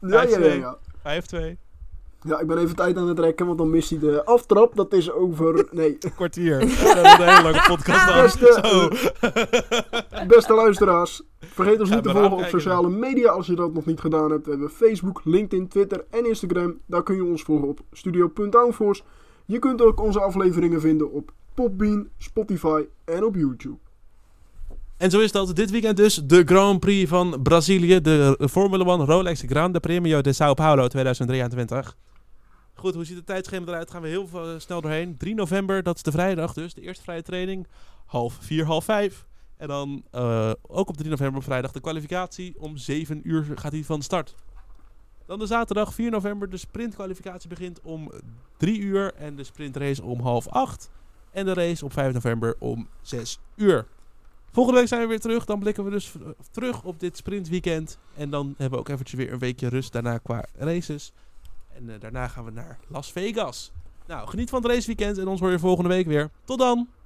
[0.02, 1.22] ja, ja, ja, ja.
[1.54, 1.58] 5-2.
[2.22, 4.76] Ja, ik ben even tijd aan het rekken, want dan mist hij de aftrap.
[4.76, 5.68] Dat is over...
[5.72, 6.60] Nee, Kwartier.
[6.68, 8.22] Ja, dat wordt een hele lange podcast dan.
[8.22, 8.60] Beste-
[10.20, 10.26] Zo.
[10.28, 11.22] beste luisteraars.
[11.40, 14.46] Vergeet ons niet te volgen op sociale media als je dat nog niet gedaan hebt.
[14.46, 16.80] We hebben Facebook, LinkedIn, Twitter en Instagram.
[16.86, 19.02] Daar kun je ons volgen op studio.downforce.
[19.50, 23.78] Je kunt ook onze afleveringen vinden op Popbean, Spotify en op YouTube.
[24.98, 28.02] En zo is dat dit weekend dus de Grand Prix van Brazilië.
[28.02, 31.98] De Formule 1 Rolex Grande Premio de Sao Paulo 2023.
[32.74, 33.92] Goed, hoe ziet het tijdschema eruit?
[33.92, 35.18] Gaan we heel eh, snel doorheen.
[35.18, 36.74] 3 november, dat is de vrijdag dus.
[36.74, 37.68] De eerste vrije training.
[38.06, 39.26] Half 4, half 5.
[39.58, 42.56] En dan eh, ook op 3 november vrijdag de kwalificatie.
[42.60, 44.36] Om 7 uur gaat hij van start.
[45.30, 46.50] Dan de zaterdag 4 november.
[46.50, 48.12] De sprintkwalificatie begint om
[48.58, 49.14] 3 uur.
[49.14, 50.90] En de sprintrace om half 8.
[51.32, 53.86] En de race op 5 november om 6 uur.
[54.52, 55.46] Volgende week zijn we weer terug.
[55.46, 56.14] Dan blikken we dus
[56.52, 57.98] terug op dit sprintweekend.
[58.16, 61.12] En dan hebben we ook eventjes weer een weekje rust daarna qua races.
[61.74, 63.72] En eh, daarna gaan we naar Las Vegas.
[64.08, 66.30] Nou, geniet van het raceweekend en ons hoor je volgende week weer.
[66.46, 66.90] Tot dan!